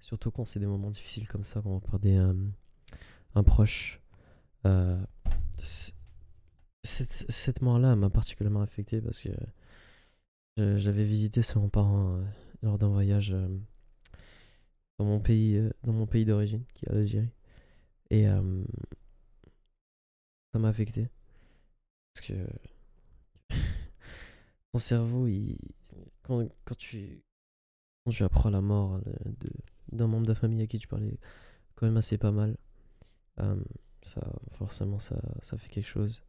Surtout 0.00 0.30
quand 0.30 0.46
c'est 0.46 0.58
des 0.58 0.66
moments 0.66 0.90
difficiles 0.90 1.28
comme 1.28 1.44
ça, 1.44 1.60
quand 1.60 1.70
on 1.70 1.80
perd 1.80 2.06
un 3.34 3.42
proche. 3.42 4.00
Cette, 5.62 7.30
cette 7.30 7.62
mort-là 7.62 7.96
m'a 7.96 8.10
particulièrement 8.10 8.62
affecté 8.62 9.00
parce 9.00 9.22
que 9.22 9.30
j'avais 10.78 11.04
visité 11.04 11.42
son 11.42 11.68
parent 11.68 12.20
lors 12.62 12.78
d'un 12.78 12.88
voyage 12.88 13.34
dans 14.98 15.04
mon 15.04 15.20
pays, 15.20 15.62
dans 15.84 15.92
mon 15.92 16.06
pays 16.06 16.24
d'origine, 16.24 16.64
qui 16.74 16.86
est 16.86 16.92
l'Algérie. 16.92 17.30
Et 18.10 18.24
ça 20.52 20.58
m'a 20.58 20.68
affecté. 20.68 21.08
Parce 22.14 22.26
que 22.26 22.34
ton 24.72 24.78
cerveau, 24.78 25.26
il, 25.26 25.56
quand, 26.22 26.46
quand, 26.64 26.76
tu, 26.76 27.22
tu 28.10 28.22
apprends 28.22 28.50
la 28.50 28.60
mort 28.60 29.00
d'un 29.90 30.06
membre 30.06 30.26
de 30.26 30.34
famille 30.34 30.62
à 30.62 30.66
qui 30.66 30.78
tu 30.78 30.88
parlais 30.88 31.18
quand 31.74 31.86
même 31.86 31.96
assez 31.96 32.18
pas 32.18 32.32
mal, 32.32 32.56
ça, 34.02 34.20
forcément, 34.48 34.98
ça, 34.98 35.20
ça 35.40 35.56
fait 35.58 35.68
quelque 35.68 35.88
chose. 35.88 36.22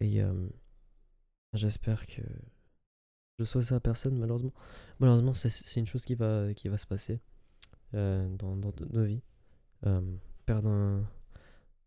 Et 0.00 0.22
j'espère 1.52 2.06
que 2.06 2.22
je 3.40 3.44
sois 3.44 3.62
sa 3.62 3.80
personne, 3.80 4.18
malheureusement. 4.18 4.52
Malheureusement, 4.98 5.32
c'est 5.32 5.80
une 5.80 5.86
chose 5.86 6.04
qui 6.04 6.14
va, 6.14 6.52
qui 6.52 6.68
va 6.68 6.76
se 6.76 6.86
passer 6.86 7.20
euh, 7.94 8.28
dans, 8.36 8.54
dans, 8.54 8.70
nos 8.90 9.04
vies. 9.04 9.22
Euh, 9.86 10.02
perdre, 10.44 10.68
un, 10.68 11.08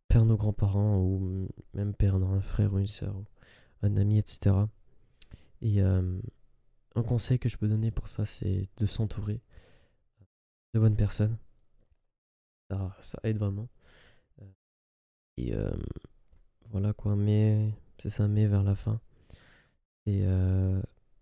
perdre 0.08 0.26
nos 0.26 0.36
grands-parents 0.38 0.98
ou 0.98 1.48
même 1.76 1.94
perdre 1.94 2.28
un 2.28 2.42
frère 2.42 2.74
ou 2.74 2.80
une 2.80 2.88
soeur, 2.88 3.16
ou 3.16 3.26
un 3.84 3.98
ami, 3.98 4.18
etc. 4.18 4.56
Et 5.62 5.84
euh, 5.84 6.20
un 6.96 7.04
conseil 7.04 7.38
que 7.38 7.50
je 7.50 7.58
peux 7.58 7.68
donner 7.68 7.92
pour 7.92 8.08
ça, 8.08 8.26
c'est 8.26 8.64
de 8.78 8.86
s'entourer 8.88 9.40
de 10.74 10.80
bonnes 10.80 10.98
personnes. 10.98 11.38
Ça, 12.72 12.98
ça 13.00 13.20
aide 13.24 13.38
vraiment. 13.38 13.70
Et 15.38 15.54
voilà 16.70 16.94
quoi, 16.94 17.16
mais 17.16 17.72
c'est 17.98 18.10
ça, 18.10 18.28
mais 18.28 18.48
vers 18.48 18.64
la 18.64 18.76
fin. 18.76 19.00
Et 20.06 20.26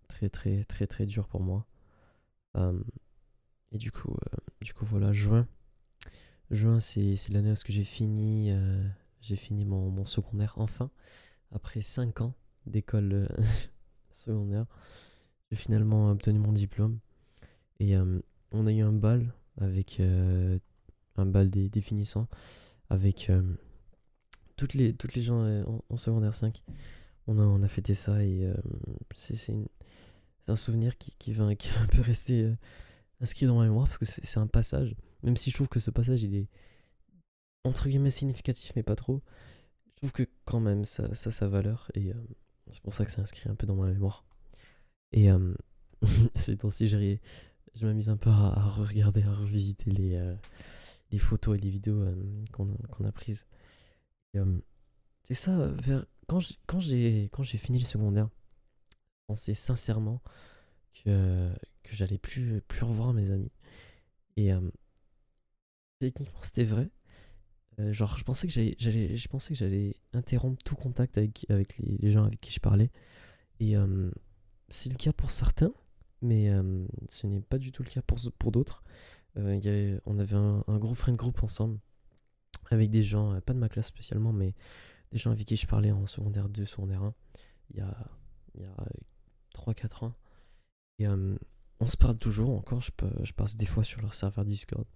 très 0.08 0.28
très 0.28 0.64
très 0.64 0.86
très 0.86 1.06
dur 1.06 1.28
pour 1.28 1.40
moi. 1.40 1.66
et 3.72 3.78
du 3.78 3.90
coup, 3.90 4.16
du 4.60 4.72
coup 4.74 4.84
voilà, 4.84 5.12
juin. 5.12 5.46
Juin, 6.52 6.80
c'est 6.80 7.16
l'année 7.30 7.52
où 7.52 7.54
j'ai 7.66 7.84
fini, 7.84 8.50
euh, 8.50 8.86
j'ai 9.22 9.36
fini 9.36 9.64
mon, 9.64 10.04
secondaire 10.04 10.52
enfin. 10.56 10.90
Après 11.50 11.80
5 11.80 12.20
ans 12.20 12.34
d'école 12.66 13.26
secondaire, 14.10 14.66
j'ai 15.50 15.56
finalement 15.56 16.10
obtenu 16.10 16.38
mon 16.38 16.52
diplôme. 16.52 16.98
Et 17.80 17.96
on 18.52 18.66
a 18.66 18.72
eu 18.72 18.82
un 18.82 18.92
bal 18.92 19.32
avec 19.58 19.98
euh, 20.00 20.58
un 21.16 21.24
bal 21.24 21.48
des 21.48 21.70
définissants 21.70 22.28
avec 22.90 23.32
toutes 24.62 24.74
les, 24.74 24.94
toutes 24.94 25.14
les 25.14 25.22
gens 25.22 25.42
euh, 25.42 25.64
en, 25.90 25.96
secondaire 25.96 26.34
5. 26.34 26.62
On 27.26 27.38
a, 27.38 27.42
on 27.42 27.62
a 27.62 27.68
fêté 27.68 27.94
ça 27.94 28.22
et 28.24 28.48
c'est 29.14 29.48
une, 29.48 29.66
c'est 30.44 30.52
un 30.52 30.56
souvenir 30.56 30.98
qui, 30.98 31.14
qui, 31.18 31.32
va, 31.32 31.54
qui 31.54 31.70
un 31.80 31.86
peu 31.86 32.00
rester 32.00 32.42
euh, 32.42 32.56
inscrit 33.20 33.46
dans 33.46 33.56
ma 33.56 33.64
mémoire 33.64 33.86
parce 33.86 33.98
que 33.98 34.04
c'est 34.04 34.38
un 34.38 34.46
passage, 34.46 34.94
même 35.22 35.36
si 35.36 35.50
je 35.50 35.54
trouve 35.54 35.68
que 35.68 35.80
ce 35.80 35.90
passage 35.90 36.22
il 36.22 36.34
est 36.34 36.48
entre 37.64 37.88
guillemets 37.88 38.10
significatif 38.10 38.72
mais 38.74 38.82
pas 38.82 38.96
trop, 38.96 39.22
je 39.86 39.94
trouve 39.96 40.12
que 40.12 40.28
quand 40.44 40.60
même 40.60 40.84
ça, 40.84 41.14
ça 41.14 41.28
a 41.28 41.32
sa 41.32 41.48
valeur 41.48 41.90
et 41.94 42.10
euh, 42.10 42.14
c'est 42.70 42.82
pour 42.82 42.94
ça 42.94 43.04
que 43.04 43.10
c'est 43.10 43.20
inscrit 43.20 43.48
un 43.48 43.54
peu 43.54 43.66
dans 43.66 43.76
ma 43.76 43.88
mémoire. 43.88 44.24
Et 45.12 45.30
euh, 45.30 45.54
ces 46.34 46.56
temps-ci, 46.56 46.88
je 46.88 47.86
m'amuse 47.86 48.08
un 48.08 48.16
peu 48.16 48.30
à, 48.30 48.62
regarder, 48.62 49.22
à 49.22 49.32
revisiter 49.32 49.90
les, 49.90 50.34
les 51.10 51.18
photos 51.18 51.56
et 51.56 51.60
les 51.60 51.70
vidéos 51.70 52.04
qu'on 52.52 52.70
a, 52.70 53.08
a, 53.08 53.12
prises. 53.12 53.46
C'est 55.22 55.34
ça, 55.34 55.68
vers, 55.68 56.06
quand 56.26 56.80
j'ai 56.80 57.30
fini 57.58 57.78
le 57.78 57.84
secondaire, 57.84 58.28
pensais 59.32 59.54
sincèrement 59.54 60.20
que, 60.92 61.50
que 61.82 61.94
j'allais 61.94 62.18
plus, 62.18 62.60
plus 62.68 62.84
revoir 62.84 63.12
mes 63.14 63.30
amis. 63.30 63.50
Et 64.36 64.52
euh, 64.52 64.60
techniquement, 65.98 66.40
c'était 66.42 66.64
vrai. 66.64 66.90
Euh, 67.80 67.92
genre, 67.92 68.16
je 68.18 68.24
pensais 68.24 68.46
que 68.46 68.52
j'allais, 68.52 69.16
je 69.16 69.28
pensais 69.28 69.54
que 69.54 69.58
j'allais 69.58 69.96
interrompre 70.12 70.62
tout 70.62 70.76
contact 70.76 71.16
avec, 71.16 71.46
avec 71.48 71.78
les, 71.78 72.12
gens 72.12 72.24
avec 72.24 72.40
qui 72.40 72.52
je 72.52 72.60
parlais. 72.60 72.90
Et 73.58 73.76
euh, 73.76 74.10
c'est 74.68 74.90
le 74.90 74.96
cas 74.96 75.12
pour 75.12 75.30
certains, 75.30 75.72
mais 76.20 76.50
ce 77.08 77.26
n'est 77.26 77.40
pas 77.40 77.58
du 77.58 77.72
tout 77.72 77.82
le 77.82 77.88
cas 77.88 78.02
pour, 78.02 78.18
pour 78.38 78.52
d'autres. 78.52 78.82
On 79.36 79.46
avait 80.18 80.34
un, 80.34 80.62
un, 80.66 80.78
gros 80.78 80.94
friend 80.94 81.16
group 81.16 81.42
ensemble, 81.42 81.78
avec 82.72 82.90
des 82.90 83.02
gens, 83.02 83.40
pas 83.40 83.52
de 83.52 83.58
ma 83.58 83.68
classe 83.68 83.86
spécialement, 83.86 84.32
mais 84.32 84.54
des 85.10 85.18
gens 85.18 85.30
avec 85.30 85.46
qui 85.46 85.56
je 85.56 85.66
parlais 85.66 85.92
en 85.92 86.06
secondaire 86.06 86.48
2, 86.48 86.64
secondaire 86.64 87.02
1. 87.02 87.14
Il 87.70 87.76
y 87.78 87.80
a, 87.80 87.88
a 88.64 88.86
3-4 89.54 90.06
ans. 90.06 90.14
Et 90.98 91.08
on 91.08 91.88
se 91.88 91.96
parle 91.96 92.18
toujours, 92.18 92.50
encore, 92.50 92.80
je, 92.80 92.90
je 93.22 93.32
passe 93.32 93.56
des 93.56 93.66
fois 93.66 93.84
sur 93.84 94.00
leur 94.00 94.14
serveur 94.14 94.44
Discord. 94.44 94.86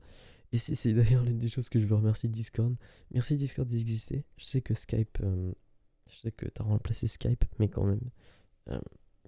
Et 0.52 0.58
c'est 0.58 0.92
d'ailleurs 0.92 1.24
l'une 1.24 1.38
des 1.38 1.48
choses 1.48 1.68
que 1.68 1.80
je 1.80 1.86
veux 1.86 1.96
remercier 1.96 2.28
Discord. 2.28 2.74
Merci 3.12 3.36
Discord 3.36 3.68
d'exister. 3.68 4.24
Je 4.36 4.44
sais 4.44 4.60
que 4.60 4.74
Skype, 4.74 5.18
je 5.20 6.16
sais 6.16 6.32
que 6.32 6.46
tu 6.46 6.62
as 6.62 6.64
remplacé 6.64 7.06
Skype, 7.06 7.44
mais 7.58 7.68
quand 7.68 7.84
même, 7.84 8.10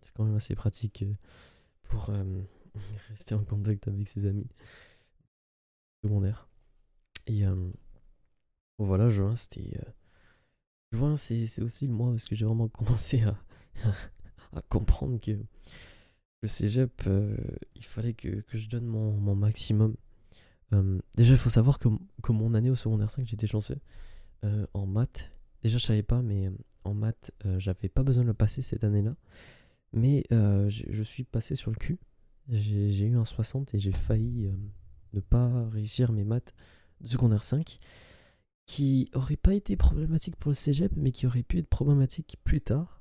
c'est 0.02 0.12
quand 0.14 0.24
même 0.24 0.36
assez 0.36 0.54
pratique 0.54 1.02
euh, 1.02 1.14
pour 1.82 2.10
rester 3.08 3.34
en 3.34 3.44
contact 3.44 3.88
avec 3.88 4.08
ses 4.08 4.26
amis 4.26 4.48
secondaires. 6.04 6.48
Et 7.26 7.44
voilà, 8.78 9.08
juin, 9.08 9.34
c'était. 9.36 9.76
Euh, 9.78 9.90
juin, 10.92 11.16
c'est 11.16 11.62
aussi 11.62 11.86
le 11.86 11.92
mois 11.92 12.10
parce 12.10 12.24
que 12.24 12.34
j'ai 12.34 12.44
vraiment 12.44 12.68
commencé 12.68 13.22
à, 13.22 13.36
comprendre 14.68 15.20
que 15.20 15.32
le 16.42 16.48
cégep, 16.48 17.02
euh, 17.06 17.36
il 17.74 17.84
fallait 17.84 18.14
que, 18.14 18.42
je 18.52 18.68
donne 18.68 18.86
mon, 18.86 19.34
maximum. 19.34 19.96
Euh, 20.72 20.98
déjà, 21.16 21.34
il 21.34 21.38
faut 21.38 21.50
savoir 21.50 21.78
que, 21.78 21.88
que, 22.22 22.32
mon 22.32 22.54
année 22.54 22.70
au 22.70 22.76
secondaire 22.76 23.10
5, 23.10 23.26
j'étais 23.26 23.46
chanceux. 23.46 23.78
En 24.72 24.86
maths, 24.86 25.32
déjà, 25.64 25.78
je 25.78 25.86
savais 25.86 26.04
pas, 26.04 26.22
mais 26.22 26.48
en 26.84 26.94
maths, 26.94 27.32
j'avais 27.56 27.88
pas 27.88 28.04
besoin 28.04 28.22
de 28.22 28.28
le 28.28 28.34
passer 28.34 28.62
cette 28.62 28.84
année-là. 28.84 29.16
Mais 29.92 30.24
je 30.30 31.02
suis 31.02 31.24
passé 31.24 31.56
sur 31.56 31.72
le 31.72 31.76
cul. 31.76 31.98
J'ai 32.48 33.04
eu 33.04 33.16
un 33.16 33.24
60 33.24 33.74
et 33.74 33.80
j'ai 33.80 33.92
failli 33.92 34.48
ne 35.12 35.20
pas 35.20 35.68
réussir 35.70 36.12
mes 36.12 36.24
maths 36.24 36.54
de 37.00 37.08
secondaire 37.08 37.42
5 37.42 37.80
qui 38.68 39.08
aurait 39.14 39.38
pas 39.38 39.54
été 39.54 39.76
problématique 39.76 40.36
pour 40.36 40.50
le 40.50 40.54
cégep, 40.54 40.92
mais 40.94 41.10
qui 41.10 41.26
aurait 41.26 41.42
pu 41.42 41.56
être 41.56 41.68
problématique 41.68 42.36
plus 42.44 42.60
tard 42.60 43.00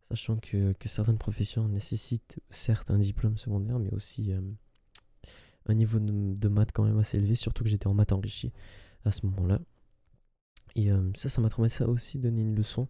Sachant 0.00 0.36
que, 0.36 0.72
certaines 0.84 1.18
professions 1.18 1.66
nécessitent 1.66 2.40
certes 2.50 2.88
un 2.92 2.98
diplôme 2.98 3.36
secondaire, 3.36 3.80
mais 3.80 3.92
aussi 3.92 4.32
euh, 4.32 4.40
un 5.66 5.74
niveau 5.74 5.98
de, 5.98 6.48
maths 6.48 6.70
quand 6.72 6.84
même 6.84 6.98
assez 6.98 7.18
élevé, 7.18 7.34
surtout 7.34 7.64
que 7.64 7.68
j'étais 7.68 7.88
en 7.88 7.94
maths 7.94 8.12
enrichi 8.12 8.52
à 9.04 9.10
ce 9.10 9.26
moment-là. 9.26 9.58
Et 10.76 10.92
euh, 10.92 11.10
ça, 11.16 11.28
ça 11.28 11.40
m'a 11.40 11.48
trouvé 11.48 11.68
ça 11.68 11.88
aussi 11.88 12.20
donné 12.20 12.40
une 12.42 12.54
leçon. 12.54 12.86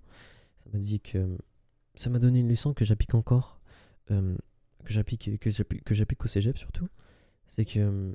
Ça 0.62 0.70
m'a 0.74 0.78
dit 0.78 1.00
que 1.00 1.38
ça 1.94 2.10
m'a 2.10 2.18
donné 2.18 2.40
une 2.40 2.48
leçon 2.48 2.74
que 2.74 2.84
j'applique 2.84 3.14
encore, 3.14 3.58
euh, 4.10 4.36
que 4.84 4.92
j'applique 4.92 5.40
que 5.40 5.94
j'applique 5.94 6.24
au 6.24 6.28
cégep 6.28 6.58
surtout. 6.58 6.88
C'est 7.46 7.64
que 7.64 8.14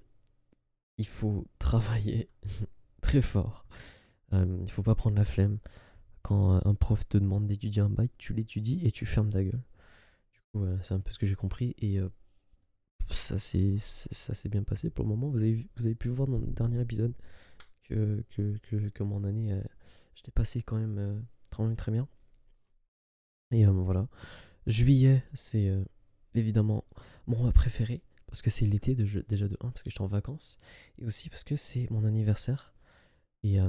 il 0.99 1.07
faut 1.07 1.47
travailler 1.57 2.29
très 3.01 3.23
fort. 3.23 3.65
Il 4.33 4.71
faut 4.71 4.83
pas 4.83 4.95
prendre 4.95 5.15
la 5.15 5.25
flemme 5.25 5.59
quand 6.23 6.65
un 6.65 6.73
prof 6.73 7.07
te 7.07 7.17
demande 7.17 7.47
d'étudier 7.47 7.81
un 7.81 7.89
bac, 7.89 8.09
tu 8.17 8.33
l'étudies 8.33 8.81
et 8.85 8.91
tu 8.91 9.05
fermes 9.05 9.29
ta 9.29 9.43
gueule. 9.43 9.61
C'est 10.81 10.93
un 10.93 10.99
peu 10.99 11.11
ce 11.11 11.19
que 11.19 11.25
j'ai 11.25 11.35
compris 11.35 11.75
et 11.79 11.99
euh, 11.99 12.09
ça 13.09 13.37
s'est 13.39 14.49
bien 14.49 14.63
passé 14.63 14.89
pour 14.89 15.03
le 15.03 15.09
moment. 15.09 15.29
Vous 15.29 15.41
avez, 15.41 15.67
vous 15.75 15.85
avez 15.85 15.95
pu 15.95 16.09
voir 16.09 16.27
dans 16.27 16.37
le 16.37 16.47
dernier 16.47 16.79
épisode 16.79 17.13
que, 17.83 18.23
que, 18.29 18.57
que, 18.89 19.03
mon 19.03 19.23
année, 19.23 19.51
euh, 19.51 19.61
je 20.15 20.23
l'ai 20.25 20.31
passé 20.31 20.61
quand 20.61 20.77
même 20.77 20.97
euh, 20.97 21.75
très 21.75 21.91
bien. 21.91 22.07
Et 23.51 23.65
voilà. 23.65 24.07
Juillet, 24.65 25.23
c'est 25.33 25.71
évidemment 26.33 26.85
mon 27.27 27.37
mois 27.37 27.51
préféré 27.51 28.01
parce 28.27 28.41
que 28.41 28.49
c'est 28.49 28.65
l'été 28.65 28.95
déjà 28.95 29.47
de 29.47 29.57
1 29.59 29.69
parce 29.69 29.83
que 29.83 29.89
je 29.89 29.95
suis 29.95 30.01
en 30.01 30.07
vacances 30.07 30.57
et 30.97 31.05
aussi 31.05 31.29
parce 31.29 31.43
que 31.43 31.55
c'est 31.55 31.87
mon 31.91 32.05
anniversaire. 32.05 32.73
Et 33.43 33.59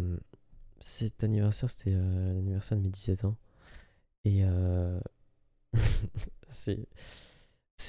cet 0.81 1.25
anniversaire, 1.25 1.71
c'était 1.71 1.95
euh, 1.95 2.35
l'anniversaire 2.35 2.77
de 2.79 2.83
mes 2.83 2.91
17 2.91 3.25
ans. 3.25 3.37
Et 4.25 4.45
euh, 4.45 5.01
c'est, 6.49 6.87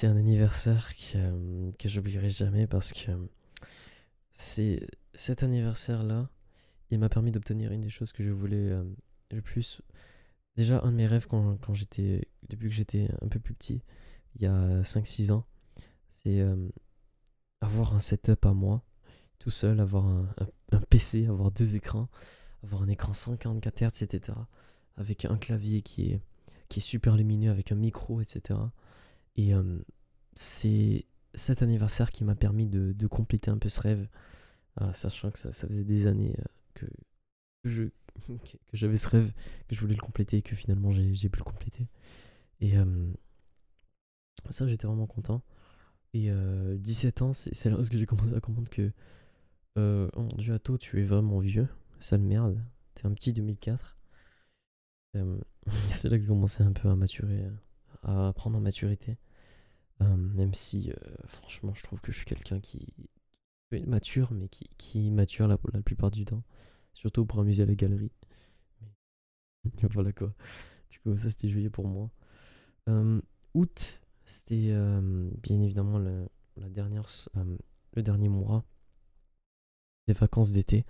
un 0.02 0.16
anniversaire 0.16 0.94
que, 0.94 1.16
euh, 1.16 1.72
que 1.78 1.88
j'oublierai 1.88 2.30
jamais 2.30 2.66
parce 2.66 2.92
que 2.92 3.10
c'est 4.32 4.86
cet 5.14 5.42
anniversaire-là, 5.42 6.28
il 6.90 6.98
m'a 6.98 7.08
permis 7.08 7.32
d'obtenir 7.32 7.72
une 7.72 7.80
des 7.80 7.90
choses 7.90 8.12
que 8.12 8.22
je 8.22 8.30
voulais 8.30 8.70
le 9.30 9.42
plus. 9.42 9.82
déjà, 10.56 10.80
un 10.82 10.92
de 10.92 10.96
mes 10.96 11.06
rêves 11.06 11.26
quand, 11.26 11.56
quand 11.56 11.74
j'étais, 11.74 12.28
depuis 12.48 12.68
que 12.68 12.74
j'étais 12.74 13.08
un 13.22 13.28
peu 13.28 13.40
plus 13.40 13.54
petit, 13.54 13.82
il 14.34 14.42
y 14.42 14.46
a 14.46 14.82
5-6 14.82 15.32
ans, 15.32 15.46
c'est 16.10 16.44
avoir 17.60 17.94
un 17.94 18.00
setup 18.00 18.44
à 18.44 18.52
moi, 18.52 18.84
tout 19.38 19.50
seul, 19.50 19.80
avoir 19.80 20.06
un, 20.06 20.28
un, 20.72 20.80
PC, 20.80 21.26
avoir 21.26 21.50
deux 21.50 21.76
écrans, 21.76 22.08
avoir 22.62 22.82
un 22.82 22.88
écran 22.88 23.12
144 23.12 23.82
Hz, 23.82 24.02
etc. 24.02 24.38
Avec 24.96 25.24
un 25.24 25.36
clavier 25.36 25.82
qui 25.82 26.12
est, 26.12 26.20
qui 26.68 26.80
est 26.80 26.82
super 26.82 27.16
lumineux, 27.16 27.50
avec 27.50 27.72
un 27.72 27.76
micro, 27.76 28.20
etc. 28.20 28.58
Et 29.36 29.54
euh, 29.54 29.78
c'est 30.34 31.04
cet 31.34 31.62
anniversaire 31.62 32.10
qui 32.10 32.24
m'a 32.24 32.34
permis 32.34 32.66
de, 32.66 32.92
de, 32.92 33.06
compléter 33.06 33.50
un 33.50 33.58
peu 33.58 33.68
ce 33.68 33.80
rêve, 33.80 34.08
euh, 34.80 34.92
sachant 34.94 35.30
que 35.30 35.38
ça, 35.38 35.52
ça, 35.52 35.66
faisait 35.66 35.84
des 35.84 36.06
années 36.06 36.34
que, 36.74 36.86
je, 37.64 37.84
que 38.28 38.56
j'avais 38.72 38.96
ce 38.96 39.08
rêve, 39.08 39.32
que 39.68 39.74
je 39.74 39.80
voulais 39.80 39.94
le 39.94 40.00
compléter 40.00 40.38
et 40.38 40.42
que 40.42 40.56
finalement 40.56 40.92
j'ai 40.92 41.28
pu 41.28 41.38
le 41.38 41.44
compléter. 41.44 41.88
Et 42.60 42.74
ça, 44.50 44.66
j'étais 44.66 44.86
vraiment 44.86 45.06
content. 45.06 45.42
Et 46.14 46.30
17 46.78 47.22
ans, 47.22 47.32
c'est 47.34 47.68
là 47.68 47.78
où 47.78 47.84
j'ai 47.84 48.06
commencé 48.06 48.34
à 48.34 48.40
comprendre 48.40 48.70
que, 48.70 48.90
euh, 49.76 50.08
oh 50.14 50.22
mon 50.22 50.36
dieu, 50.38 50.54
Atto, 50.54 50.78
tu 50.78 51.00
es 51.00 51.04
vraiment 51.04 51.38
vieux, 51.38 51.68
sale 52.00 52.22
merde, 52.22 52.62
t'es 52.94 53.06
un 53.06 53.12
petit 53.12 53.32
2004. 53.32 53.96
c'est 55.88 56.10
là 56.10 56.16
que 56.16 56.22
j'ai 56.22 56.28
commencé 56.28 56.62
un 56.62 56.72
peu 56.72 56.90
à 56.90 56.96
maturer, 56.96 57.42
à 58.02 58.32
prendre 58.34 58.58
en 58.58 58.60
maturité. 58.60 59.16
même 60.00 60.52
si, 60.54 60.92
franchement, 61.26 61.72
je 61.74 61.82
trouve 61.82 62.00
que 62.00 62.12
je 62.12 62.18
suis 62.18 62.26
quelqu'un 62.26 62.60
qui, 62.60 62.86
est 63.72 63.86
mature, 63.86 64.32
mais 64.32 64.48
qui, 64.48 65.10
mature 65.10 65.48
la, 65.48 65.58
la 65.72 65.82
plupart 65.82 66.10
du 66.10 66.24
temps. 66.24 66.42
Surtout 66.92 67.24
pour 67.26 67.40
amuser 67.40 67.62
à 67.62 67.66
la 67.66 67.74
galerie. 67.74 68.12
voilà 69.90 70.12
quoi. 70.12 70.34
Du 70.90 70.98
coup, 71.00 71.16
ça 71.16 71.30
c'était 71.30 71.48
juillet 71.48 71.70
pour 71.70 71.86
moi. 71.86 72.10
août, 73.54 74.00
c'était 74.24 74.70
euh, 74.70 75.30
bien 75.42 75.60
évidemment 75.60 75.98
le, 75.98 76.28
la 76.56 76.68
dernière, 76.68 77.06
euh, 77.36 77.56
le 77.94 78.02
dernier 78.02 78.28
mois 78.28 78.64
des 80.08 80.14
vacances 80.14 80.52
d'été. 80.52 80.84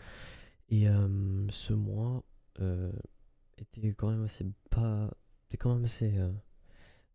Et 0.68 0.88
euh, 0.88 1.46
ce 1.50 1.72
mois 1.72 2.24
était 3.58 3.92
quand 3.94 4.10
même 4.10 4.24
assez, 4.24 4.46
pas, 4.70 5.10
était 5.48 5.56
quand 5.56 5.74
même 5.74 5.84
assez 5.84 6.14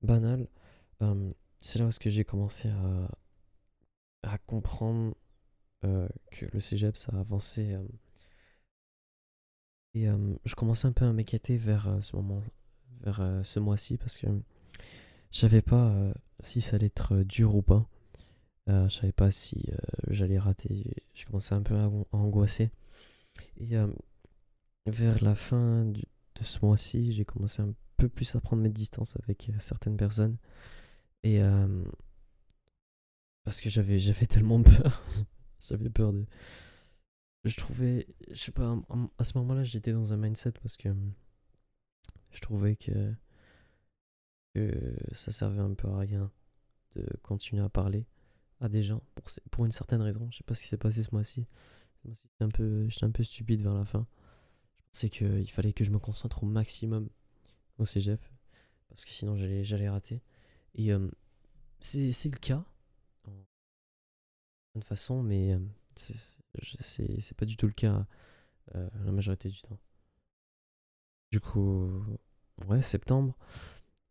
banal. 0.01 0.48
c'est 1.60 1.79
là 1.79 1.88
où 1.88 1.91
j'ai 1.91 2.25
commencé 2.25 2.70
à, 2.70 3.10
à 4.24 4.38
comprendre 4.38 5.15
que 5.81 6.46
le 6.53 6.60
cégep 6.60 6.96
ça 6.96 7.12
a 7.13 7.20
avancé. 7.20 7.75
et 9.93 10.05
je 10.46 10.55
commençais 10.55 10.88
un 10.88 10.93
peu 10.93 11.05
à 11.05 11.13
m'inquiéter 11.13 11.58
vers 11.58 11.98
ce 12.01 12.15
moment, 12.15 12.41
vers 13.01 13.41
ce 13.43 13.60
mois-ci 13.60 13.98
parce 13.98 14.17
que 14.17 14.27
je 15.31 15.39
savais 15.39 15.62
pas 15.62 15.88
euh, 15.91 16.13
si 16.43 16.62
ça 16.62 16.75
allait 16.75 16.88
être 16.88 17.15
euh, 17.15 17.24
dur 17.24 17.55
ou 17.55 17.62
pas. 17.62 17.88
Euh, 18.70 18.88
je 18.89 18.96
savais 18.96 19.12
pas 19.13 19.31
si 19.31 19.70
j'allais 20.10 20.38
rater. 20.38 20.93
Je 21.13 21.25
commençais 21.25 21.55
un 21.55 21.63
peu 21.63 21.75
à, 21.75 21.89
angoisser. 22.12 22.70
Et 23.58 23.76
vers 24.86 25.24
la 25.24 25.36
fin 25.36 25.86
de 25.86 26.04
ce 26.42 26.64
mois-ci, 26.66 27.12
j'ai 27.12 27.26
commencé 27.26 27.62
un 27.62 27.74
peu 27.98 28.10
plus 28.10 28.36
à 28.36 28.42
prendre 28.42 28.64
mes 28.64 28.70
distances 28.70 29.16
avec 29.24 29.52
certaines 29.60 29.98
personnes. 29.98 30.38
Et 31.24 31.42
parce 33.44 33.62
que 33.62 33.70
j'avais 33.70 34.00
j'avais 34.00 34.26
tellement 34.26 34.62
peur. 34.64 35.04
j'avais 35.70 35.90
peur 35.90 36.14
de. 36.14 36.26
Je 37.44 37.58
trouvais, 37.58 38.08
je 38.30 38.36
sais 38.36 38.52
pas, 38.52 38.78
à 39.18 39.24
ce 39.24 39.38
moment-là, 39.40 39.64
j'étais 39.64 39.94
dans 39.94 40.14
un 40.14 40.18
mindset 40.18 40.52
parce 40.52 40.78
que 40.78 40.90
je 42.30 42.40
trouvais 42.40 42.75
que 42.75 43.14
que 44.53 44.96
ça 45.14 45.32
servait 45.32 45.62
un 45.62 45.74
peu 45.74 45.88
à 45.88 45.98
rien 45.98 46.32
de 46.96 47.05
continuer 47.24 47.64
à 47.64 47.70
parler 47.70 48.05
à 48.60 48.70
des 48.70 48.84
gens 48.84 49.01
pour, 49.16 49.27
pour 49.50 49.66
une 49.66 49.72
certaine 49.72 50.01
raison. 50.01 50.29
Je 50.32 50.38
sais 50.38 50.44
pas 50.44 50.53
ce 50.53 50.62
qui 50.62 50.68
s'est 50.68 50.77
passé 50.77 51.03
ce 51.03 51.10
mois-ci. 51.14 51.48
J'étais 52.05 52.44
un, 52.44 52.50
peu, 52.50 52.87
un 53.01 53.11
peu 53.11 53.24
stupide 53.24 53.61
vers 53.61 53.75
la 53.75 53.85
fin. 53.85 54.07
Je 54.77 54.83
pensais 54.92 55.09
qu'il 55.09 55.51
fallait 55.51 55.74
que 55.74 55.83
je 55.83 55.92
me 55.92 56.00
concentre 56.00 56.44
au 56.44 56.46
maximum 56.48 57.09
au 57.77 57.85
cégep 57.85 58.22
parce 58.92 59.05
que 59.05 59.11
sinon 59.11 59.37
j'allais 59.37 59.90
rater. 59.90 60.22
Et 60.75 60.92
euh, 60.92 61.09
c'est 61.79 62.25
le 62.25 62.37
cas 62.37 62.64
en 63.25 63.31
certaine 64.66 64.83
façon, 64.83 65.24
mais 65.24 65.53
euh, 65.53 65.59
c'est 65.96 67.37
pas 67.37 67.46
du 67.46 67.55
tout 67.55 67.68
le 67.68 67.74
cas 67.74 68.05
euh, 68.75 68.90
la 69.05 69.11
majorité 69.11 69.50
du 69.50 69.61
temps. 69.61 69.79
Du 71.31 71.40
coup, 71.40 71.90
ouais, 72.68 72.81
septembre. 72.81 73.37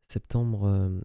Septembre, 0.07 1.03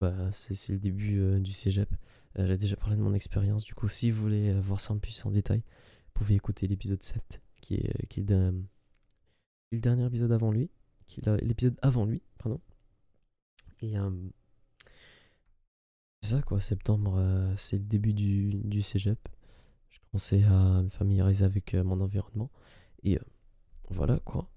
bah, 0.00 0.32
c'est 0.32 0.72
le 0.72 0.78
début 0.78 1.38
du 1.40 1.52
cégep. 1.52 1.94
J'ai 2.36 2.56
déjà 2.56 2.76
parlé 2.76 2.96
de 2.96 3.02
mon 3.02 3.12
expérience. 3.12 3.64
Du 3.64 3.74
coup, 3.74 3.88
si 3.88 4.10
vous 4.10 4.22
voulez 4.22 4.58
voir 4.60 4.80
ça 4.80 4.94
en 4.94 4.98
plus 4.98 5.26
en 5.26 5.30
détail, 5.30 5.62
pouvez 6.24 6.34
écouter 6.34 6.66
l'épisode 6.66 7.02
7, 7.02 7.40
qui 7.60 7.74
est, 7.74 8.06
qui 8.08 8.20
est, 8.20 8.30
le 8.30 9.78
dernier 9.78 10.06
épisode 10.06 10.32
avant 10.32 10.50
lui. 10.50 10.70
Qui 11.06 11.22
l'épisode 11.42 11.76
avant 11.82 12.04
lui, 12.04 12.22
pardon. 12.38 12.60
Et 13.80 13.94
c'est 16.22 16.28
ça, 16.28 16.42
quoi. 16.42 16.60
Septembre, 16.60 17.54
c'est 17.56 17.78
le 17.78 17.84
début 17.84 18.12
du, 18.12 18.54
du 18.54 18.82
cégep. 18.82 19.18
Je 19.88 19.98
commençais 20.10 20.44
à 20.44 20.82
me 20.82 20.88
familiariser 20.88 21.44
avec 21.44 21.74
mon 21.74 22.00
environnement. 22.00 22.50
Et 23.02 23.18
voilà, 23.88 24.20
quoi. 24.20 24.50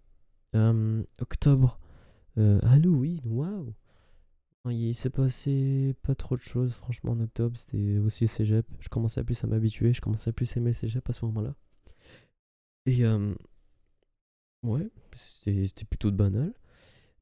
octobre, 1.20 1.80
euh, 2.38 2.60
Halloween, 2.64 3.22
waouh! 3.26 3.74
Il 4.70 4.96
s'est 4.96 5.10
passé 5.10 5.94
pas 6.04 6.16
trop 6.16 6.38
de 6.38 6.42
choses, 6.42 6.74
franchement, 6.74 7.12
en 7.12 7.20
octobre. 7.20 7.58
C'était 7.58 7.98
aussi 7.98 8.24
le 8.24 8.30
cégep. 8.30 8.66
Je 8.80 8.90
commençais 8.90 9.20
à 9.20 9.24
plus 9.24 9.44
à 9.44 9.48
m'habituer, 9.48 9.94
je 9.94 10.02
commençais 10.02 10.30
à 10.30 10.34
plus 10.34 10.56
aimer 10.56 10.70
le 10.70 10.74
cégep 10.74 11.10
à 11.10 11.14
ce 11.14 11.26
moment-là. 11.26 11.56
Et 12.86 13.04
ouais, 14.64 14.90
c'était 15.14 15.86
plutôt 15.86 16.12
de 16.12 16.16
banal. 16.16 16.54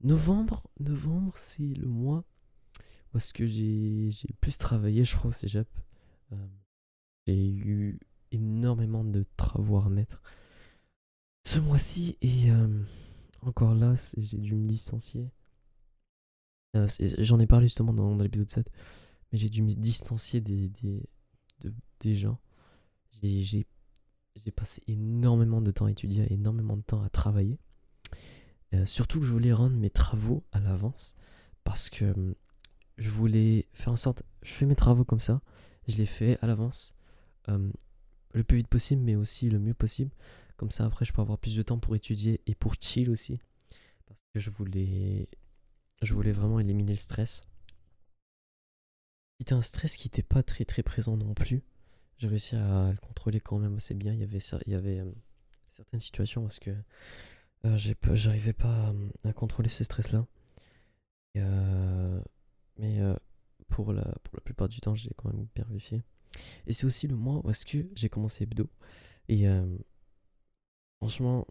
Novembre, 0.01 0.69
novembre, 0.79 1.33
c'est 1.35 1.73
le 1.73 1.87
mois 1.87 2.23
où 3.13 3.19
que 3.33 3.45
j'ai 3.45 4.11
plus 4.39 4.57
travaillé, 4.57 5.03
je 5.03 5.15
crois, 5.15 5.29
au 5.29 5.33
cégep. 5.33 5.67
J'ai 7.27 7.49
eu 7.49 7.99
énormément 8.31 9.03
de 9.03 9.25
travaux 9.35 9.77
à 9.77 9.81
remettre 9.81 10.21
ce 11.45 11.59
mois-ci 11.59 12.17
et. 12.21 12.51
Encore 13.43 13.73
là, 13.73 13.95
j'ai 14.17 14.37
dû 14.37 14.53
me 14.53 14.67
licencier. 14.67 15.31
Euh, 16.75 16.87
j'en 16.99 17.39
ai 17.39 17.47
parlé 17.47 17.67
justement 17.67 17.93
dans, 17.93 18.15
l'épisode 18.15 18.49
7. 18.49 18.69
Mais 19.31 19.37
j'ai 19.37 19.49
dû 19.49 19.61
me 19.61 19.71
distancier 19.71 20.41
des, 20.41 20.69
des, 20.69 21.03
des 21.99 22.15
gens. 22.15 22.39
J'ai 23.21 23.65
passé 24.55 24.81
énormément 24.87 25.61
de 25.61 25.71
temps 25.71 25.85
à 25.85 25.91
étudier, 25.91 26.31
énormément 26.31 26.77
de 26.77 26.81
temps 26.81 27.01
à 27.01 27.09
travailler. 27.09 27.59
Euh, 28.73 28.85
surtout 28.85 29.19
que 29.19 29.25
je 29.25 29.31
voulais 29.31 29.53
rendre 29.53 29.75
mes 29.75 29.89
travaux 29.89 30.43
à 30.51 30.59
l'avance. 30.59 31.15
Parce 31.63 31.89
que 31.89 32.05
hum, 32.05 32.35
je 32.97 33.09
voulais 33.09 33.67
faire 33.73 33.93
en 33.93 33.97
sorte. 33.97 34.23
Je 34.43 34.51
fais 34.51 34.65
mes 34.65 34.75
travaux 34.75 35.05
comme 35.05 35.19
ça. 35.19 35.41
Je 35.87 35.97
les 35.97 36.05
fais 36.05 36.37
à 36.41 36.47
l'avance. 36.47 36.95
Hum, 37.47 37.71
le 38.33 38.43
plus 38.43 38.57
vite 38.57 38.67
possible, 38.67 39.01
mais 39.01 39.15
aussi 39.15 39.49
le 39.49 39.59
mieux 39.59 39.73
possible. 39.73 40.11
Comme 40.57 40.71
ça, 40.71 40.85
après, 40.85 41.05
je 41.05 41.13
peux 41.13 41.21
avoir 41.21 41.37
plus 41.37 41.55
de 41.55 41.63
temps 41.63 41.79
pour 41.79 41.95
étudier 41.95 42.41
et 42.45 42.55
pour 42.55 42.75
chill 42.79 43.09
aussi. 43.09 43.39
Parce 44.05 44.19
que 44.33 44.39
je 44.39 44.49
voulais, 44.49 45.27
je 46.01 46.13
voulais 46.13 46.31
vraiment 46.31 46.59
éliminer 46.59 46.93
le 46.93 46.99
stress. 46.99 47.45
C'était 49.39 49.53
un 49.53 49.61
stress 49.61 49.97
qui 49.97 50.07
n'était 50.07 50.23
pas 50.23 50.43
très 50.43 50.65
très 50.65 50.83
présent 50.83 51.17
non 51.17 51.33
plus. 51.33 51.63
J'ai 52.17 52.27
réussi 52.27 52.55
à 52.55 52.91
le 52.91 52.97
contrôler 52.97 53.39
quand 53.39 53.57
même 53.57 53.77
assez 53.77 53.95
bien. 53.95 54.13
Il 54.13 54.19
y 54.19 54.23
avait, 54.23 54.39
il 54.65 54.71
y 54.71 54.75
avait 54.75 54.99
euh, 54.99 55.11
certaines 55.69 55.99
situations 55.99 56.43
parce 56.43 56.59
que 56.59 56.71
euh, 57.65 57.77
j'arrivais 58.13 58.53
pas 58.53 58.93
à, 59.23 59.33
contrôler 59.33 59.69
ce 59.69 59.83
stress-là. 59.83 60.27
Euh, 61.37 62.21
mais 62.77 62.99
pour, 63.69 63.93
la, 63.93 64.15
plupart 64.43 64.69
du 64.69 64.79
temps, 64.81 64.95
j'ai 64.95 65.11
quand 65.15 65.33
même 65.33 65.47
bien 65.55 65.65
réussi. 65.69 66.01
Et 66.67 66.73
c'est 66.73 66.85
aussi 66.85 67.07
le 67.07 67.15
mois 67.15 67.41
où 67.43 67.49
est-ce 67.49 67.65
que 67.65 67.87
j'ai 67.95 68.09
commencé 68.09 68.43
hebdo. 68.43 68.69
Et 69.27 69.47
Franchement, 71.01 71.47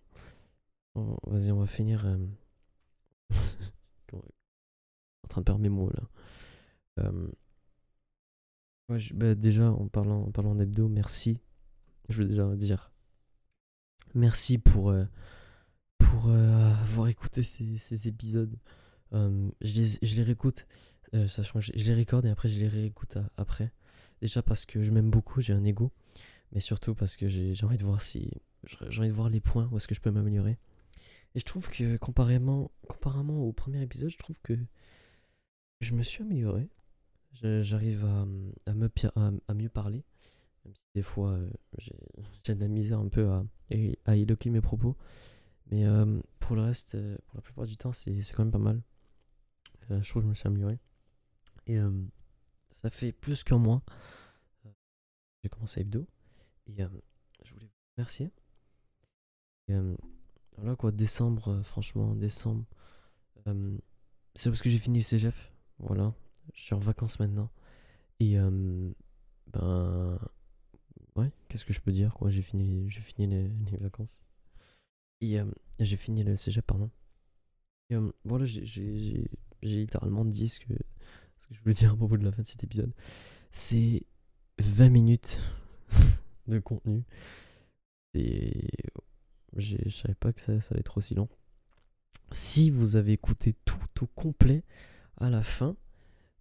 vas-y, 0.94 1.50
on 1.50 1.58
va 1.58 1.66
finir. 1.66 2.06
Euh, 2.06 2.16
train 5.30 5.40
de 5.40 5.44
perdre 5.46 5.60
mes 5.60 5.68
mots 5.68 5.90
là. 5.90 6.02
Euh, 7.00 7.28
bah, 9.14 9.34
déjà, 9.34 9.70
en 9.70 9.88
parlant, 9.88 10.22
en 10.22 10.30
parlant 10.32 10.54
d'hebdo, 10.54 10.88
merci. 10.88 11.38
Je 12.08 12.22
veux 12.22 12.28
déjà 12.28 12.56
dire 12.56 12.90
merci 14.14 14.58
pour, 14.58 14.90
euh, 14.90 15.04
pour 15.98 16.30
avoir 16.30 17.08
écouté 17.08 17.44
ces, 17.44 18.08
épisodes. 18.08 18.58
je, 19.12 19.50
les, 19.62 19.98
je 20.02 20.16
les 20.16 20.22
réécoute, 20.24 20.66
sachant 21.28 21.60
que 21.60 21.64
je, 21.66 21.72
je, 21.76 21.84
les 21.84 21.94
recorde 21.94 22.26
et 22.26 22.30
après 22.30 22.48
je 22.48 22.58
les 22.58 22.68
réécoute 22.68 23.16
après. 23.36 23.72
Déjà 24.20 24.42
parce 24.42 24.66
que 24.66 24.82
je 24.82 24.90
m'aime 24.90 25.10
beaucoup, 25.10 25.40
j'ai 25.40 25.52
un 25.52 25.64
ego, 25.64 25.92
mais 26.52 26.60
surtout 26.60 26.94
parce 26.94 27.16
que 27.16 27.28
j'ai 27.28 27.64
envie 27.64 27.78
de 27.78 27.84
voir 27.84 28.00
si 28.00 28.30
j'ai 28.88 29.00
envie 29.00 29.08
de 29.08 29.14
voir 29.14 29.30
les 29.30 29.40
points 29.40 29.68
où 29.70 29.76
est-ce 29.76 29.88
que 29.88 29.94
je 29.94 30.00
peux 30.00 30.10
m'améliorer. 30.10 30.58
Et 31.34 31.40
je 31.40 31.44
trouve 31.44 31.68
que 31.68 31.96
comparément, 31.96 32.70
comparément 32.88 33.38
au 33.40 33.52
premier 33.52 33.80
épisode, 33.82 34.10
je 34.10 34.18
trouve 34.18 34.38
que 34.42 34.58
je 35.80 35.94
me 35.94 36.02
suis 36.02 36.22
amélioré. 36.22 36.68
J'arrive 37.32 38.04
à, 38.04 38.26
me, 38.26 38.90
à, 39.46 39.54
mieux 39.54 39.68
parler. 39.68 40.04
Même 40.64 40.74
si 40.74 40.84
des 40.94 41.02
fois 41.02 41.30
euh, 41.30 41.50
j'ai 41.78 42.54
de 42.54 42.60
la 42.60 42.68
misère 42.68 42.98
un 42.98 43.08
peu 43.08 43.30
à, 43.30 43.44
à 44.04 44.16
éloquer 44.16 44.50
mes 44.50 44.60
propos. 44.60 44.96
Mais 45.66 45.86
euh, 45.86 46.20
pour 46.38 46.56
le 46.56 46.62
reste, 46.62 46.96
euh, 46.96 47.16
pour 47.26 47.36
la 47.36 47.42
plupart 47.42 47.66
du 47.66 47.76
temps, 47.76 47.92
c'est 47.92 48.12
quand 48.34 48.44
même 48.44 48.52
pas 48.52 48.58
mal. 48.58 48.82
je 49.88 50.08
trouve 50.08 50.22
que 50.22 50.26
je 50.26 50.30
me 50.30 50.34
suis 50.34 50.46
amélioré. 50.46 50.78
Et 51.66 51.78
ça 52.70 52.90
fait 52.90 53.12
plus 53.12 53.44
qu'un 53.44 53.58
mois. 53.58 53.82
J'ai 55.42 55.48
commencé 55.48 55.80
Hebdo. 55.80 56.06
Et 56.66 56.74
je 56.76 57.52
voulais 57.54 57.66
vous 57.66 57.92
remercier. 57.96 58.32
Et, 59.68 59.74
voilà 60.56 60.74
quoi, 60.74 60.90
décembre, 60.90 61.62
franchement, 61.62 62.16
décembre. 62.16 62.64
c'est 64.34 64.50
parce 64.50 64.60
que 64.60 64.68
j'ai 64.68 64.78
fini 64.78 64.98
le 64.98 65.04
cégep. 65.04 65.34
Voilà, 65.80 66.14
je 66.54 66.60
suis 66.60 66.74
en 66.74 66.78
vacances 66.78 67.18
maintenant. 67.20 67.50
Et 68.20 68.38
euh, 68.38 68.90
ben 69.52 70.18
ouais, 71.16 71.30
qu'est-ce 71.48 71.64
que 71.64 71.72
je 71.72 71.80
peux 71.80 71.92
dire 71.92 72.14
quoi? 72.14 72.30
J'ai 72.30 72.42
fini, 72.42 72.88
j'ai 72.90 73.00
fini 73.00 73.26
les, 73.70 73.76
vacances. 73.78 74.22
Et 75.20 75.40
euh, 75.40 75.46
j'ai 75.78 75.96
fini 75.96 76.22
le 76.22 76.36
cégep, 76.36 76.66
pardon. 76.66 76.90
Euh, 77.92 78.12
voilà, 78.24 78.44
j'ai 78.44 79.28
littéralement 79.62 80.24
dit 80.24 80.48
ce 80.48 80.60
que, 80.60 80.74
je 81.50 81.58
voulais 81.60 81.74
dire 81.74 81.92
à 81.92 81.96
propos 81.96 82.16
de 82.16 82.24
la 82.24 82.32
fin 82.32 82.42
de 82.42 82.46
cet 82.46 82.62
épisode. 82.62 82.92
C'est 83.50 84.04
20 84.58 84.90
minutes 84.90 85.40
de 86.46 86.58
contenu. 86.58 87.04
Et 88.14 88.68
je 89.56 89.88
savais 89.88 90.14
pas 90.14 90.32
que 90.32 90.40
ça, 90.40 90.60
ça 90.60 90.72
allait 90.72 90.80
être 90.80 90.98
aussi 90.98 91.14
long. 91.14 91.28
Si 92.32 92.70
vous 92.70 92.96
avez 92.96 93.12
écouté 93.12 93.54
tout 93.64 94.04
au 94.04 94.06
complet, 94.06 94.62
à 95.20 95.30
la 95.30 95.42
fin. 95.42 95.76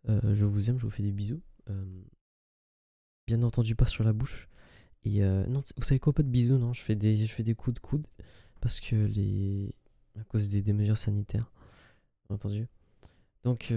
Euh, 0.07 0.33
je 0.33 0.45
vous 0.45 0.69
aime, 0.69 0.79
je 0.79 0.83
vous 0.83 0.89
fais 0.89 1.03
des 1.03 1.11
bisous. 1.11 1.41
Euh, 1.69 1.85
bien 3.27 3.43
entendu, 3.43 3.75
pas 3.75 3.85
sur 3.85 4.03
la 4.03 4.13
bouche. 4.13 4.49
Et 5.03 5.23
euh, 5.23 5.45
non, 5.47 5.61
vous 5.77 5.83
savez 5.83 5.99
quoi, 5.99 6.13
pas 6.13 6.23
de 6.23 6.29
bisous, 6.29 6.57
non. 6.57 6.73
Je 6.73 6.81
fais 6.81 6.95
des, 6.95 7.17
je 7.17 7.33
fais 7.33 7.43
des 7.43 7.55
coups 7.55 7.75
de 7.75 7.79
coude 7.79 8.07
parce 8.61 8.79
que 8.79 8.95
les, 8.95 9.75
à 10.19 10.23
cause 10.23 10.49
des, 10.49 10.73
mesures 10.73 10.97
sanitaires, 10.97 11.51
entendu. 12.29 12.67
Donc, 13.43 13.73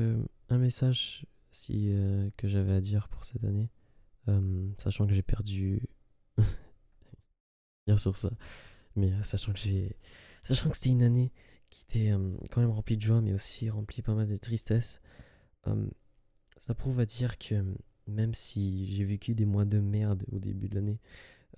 un 0.49 0.59
message 0.59 1.25
si 1.53 1.95
que 2.37 2.49
j'avais 2.49 2.73
à 2.73 2.81
dire 2.81 3.09
pour 3.09 3.25
cette 3.25 3.45
année, 3.45 3.71
sachant 4.77 5.07
que 5.07 5.15
j'ai 5.15 5.23
perdu. 5.23 5.83
Bien 7.87 7.97
sur 7.97 8.17
ça, 8.17 8.31
mais 8.95 9.11
sachant 9.23 9.53
que 9.53 9.59
j'ai, 9.59 9.97
sachant 10.45 10.71
que 10.71 10.77
c'était 10.77 10.91
une 10.91 11.03
année 11.03 11.33
qui 11.73 11.85
était 11.89 12.13
euh, 12.13 12.37
quand 12.51 12.61
même 12.61 12.71
rempli 12.71 12.97
de 12.97 13.03
joie, 13.03 13.21
mais 13.21 13.33
aussi 13.33 13.71
rempli 13.71 14.03
pas 14.03 14.15
mal 14.15 14.29
de 14.29 14.37
tristesse. 14.37 15.01
Euh, 15.67 15.89
ça 16.59 16.75
prouve 16.75 17.01
à 17.01 17.07
dire 17.07 17.39
que 17.39 17.65
même 18.07 18.35
si 18.35 18.93
j'ai 18.93 19.05
vécu 19.05 19.35
des 19.35 19.47
mois 19.47 19.65
de 19.65 19.81
merde 19.81 20.25
au 20.31 20.39
début 20.39 20.69
de 20.69 20.75
l'année, 20.75 21.01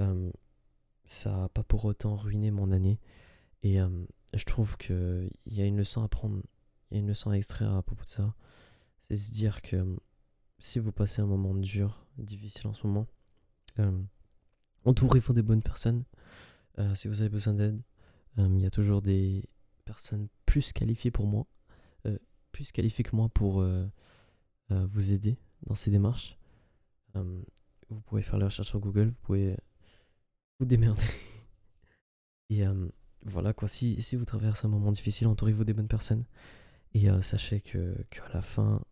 euh, 0.00 0.30
ça 1.04 1.36
n'a 1.36 1.48
pas 1.48 1.64
pour 1.64 1.84
autant 1.84 2.14
ruiné 2.16 2.52
mon 2.52 2.70
année. 2.70 3.00
Et 3.62 3.78
je 4.34 4.44
trouve 4.44 4.76
qu'il 4.76 5.30
y 5.46 5.62
a 5.62 5.64
une 5.64 5.78
leçon 5.78 6.02
à 6.02 6.08
prendre, 6.08 6.42
il 6.90 6.94
y 6.94 6.96
a 6.98 7.00
une 7.00 7.08
leçon 7.08 7.30
à 7.30 7.34
extraire 7.34 7.72
à 7.72 7.82
propos 7.82 8.04
de 8.04 8.10
ça. 8.10 8.34
C'est 8.98 9.16
se 9.16 9.30
dire 9.32 9.62
que 9.62 9.96
si 10.58 10.78
vous 10.78 10.92
passez 10.92 11.22
un 11.22 11.26
moment 11.26 11.54
dur, 11.54 12.06
difficile 12.18 12.66
en 12.66 12.74
ce 12.74 12.86
moment, 12.86 13.06
entourez-vous 14.84 15.32
des 15.32 15.40
bonnes 15.40 15.62
personnes. 15.62 16.04
si 16.94 17.08
vous 17.08 17.22
avez 17.22 17.30
besoin 17.30 17.54
d'aide, 17.54 17.80
il 18.36 18.60
y 18.60 18.66
a 18.66 18.70
toujours 18.70 19.00
des, 19.00 19.48
personne 19.84 20.28
plus 20.46 20.72
qualifiée 20.72 21.10
pour 21.10 21.26
moi, 21.26 21.46
euh, 22.06 22.18
plus 22.52 22.72
qualifiée 22.72 23.04
que 23.04 23.14
moi 23.14 23.28
pour 23.28 23.60
euh, 23.60 23.86
euh, 24.70 24.86
vous 24.86 25.12
aider 25.12 25.36
dans 25.66 25.74
ces 25.74 25.90
démarches. 25.90 26.38
vous 27.14 28.00
pouvez 28.06 28.22
faire 28.22 28.38
les 28.38 28.44
recherches 28.44 28.68
sur 28.68 28.80
Google, 28.80 29.08
vous 29.08 29.22
pouvez 29.22 29.56
vous 30.58 30.66
démerder. 30.66 31.04
Et 32.50 32.62
voilà 33.22 33.52
quoi, 33.52 33.68
si, 33.68 33.96
vous 34.14 34.24
traversez 34.24 34.66
un 34.66 34.70
moment 34.70 34.92
difficile, 34.92 35.26
entourez-vous 35.26 35.64
des 35.64 35.72
bonnes 35.72 35.88
personnes. 35.88 36.24
Et 36.92 37.08
sachez 37.22 37.60
que, 37.60 37.96
la 38.32 38.42
fin, 38.42 38.82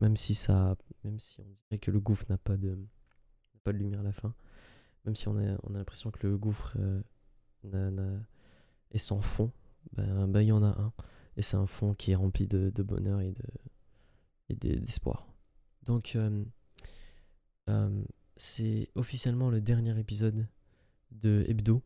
même 0.00 0.16
si 0.16 0.34
ça, 0.34 0.76
même 1.04 1.18
si 1.18 1.40
on 1.40 1.44
dirait 1.44 1.78
que 1.78 1.90
le 1.90 2.00
gouffre 2.00 2.24
n'a 2.28 2.38
pas 2.38 2.56
de, 2.56 2.78
pas 3.62 3.72
de 3.72 3.78
lumière 3.78 4.00
à 4.00 4.04
la 4.04 4.12
fin, 4.12 4.34
même 5.04 5.14
si 5.14 5.28
on 5.28 5.36
a, 5.36 5.56
on 5.62 5.74
a 5.74 5.78
l'impression 5.78 6.10
que 6.10 6.26
le 6.26 6.38
gouffre 6.38 6.76
est 8.90 8.98
sans 8.98 9.20
fond, 9.20 9.52
ben, 9.92 10.26
ben, 10.28 10.40
il 10.40 10.48
y 10.48 10.52
en 10.52 10.62
a 10.62 10.68
un. 10.68 10.92
Et 11.36 11.42
c'est 11.42 11.56
un 11.56 11.66
fond 11.66 11.94
qui 11.94 12.12
est 12.12 12.14
rempli 12.14 12.46
de, 12.46 12.70
bonheur 12.82 13.20
et 13.20 13.32
de 13.32 13.42
d'espoir. 14.54 15.26
Donc, 15.84 16.14
euh, 16.16 16.44
euh, 17.68 18.04
c'est 18.36 18.88
officiellement 18.94 19.50
le 19.50 19.60
dernier 19.60 19.98
épisode 19.98 20.46
de 21.10 21.44
Hebdo. 21.48 21.82